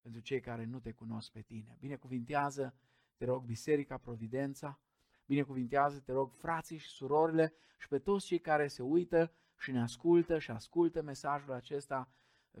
pentru 0.00 0.20
cei 0.20 0.40
care 0.40 0.64
nu 0.64 0.80
te 0.80 0.92
cunosc 0.92 1.30
pe 1.30 1.40
tine. 1.40 1.76
Binecuvintează, 1.80 2.74
te 3.16 3.24
rog, 3.24 3.44
Biserica 3.44 3.96
Providența, 3.96 4.80
binecuvintează, 5.26 6.00
te 6.00 6.12
rog, 6.12 6.32
frații 6.32 6.76
și 6.76 6.88
surorile 6.88 7.54
și 7.76 7.88
pe 7.88 7.98
toți 7.98 8.26
cei 8.26 8.40
care 8.40 8.68
se 8.68 8.82
uită 8.82 9.32
și 9.58 9.70
ne 9.70 9.80
ascultă 9.80 10.38
și 10.38 10.50
ascultă 10.50 11.02
mesajul 11.02 11.52
acesta. 11.52 12.08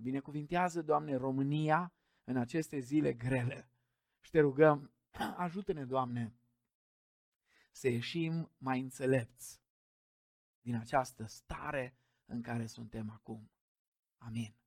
Binecuvintează, 0.02 0.82
Doamne, 0.82 1.16
România 1.16 1.92
în 2.24 2.36
aceste 2.36 2.78
zile 2.78 3.12
grele. 3.12 3.68
Și 4.20 4.30
te 4.30 4.40
rugăm, 4.40 4.92
ajută-ne, 5.36 5.84
Doamne, 5.84 6.34
să 7.72 7.88
ieșim 7.88 8.50
mai 8.58 8.80
înțelepți 8.80 9.62
din 10.60 10.74
această 10.74 11.26
stare 11.26 11.96
în 12.24 12.42
care 12.42 12.66
suntem 12.66 13.10
acum. 13.10 13.50
Amin. 14.18 14.61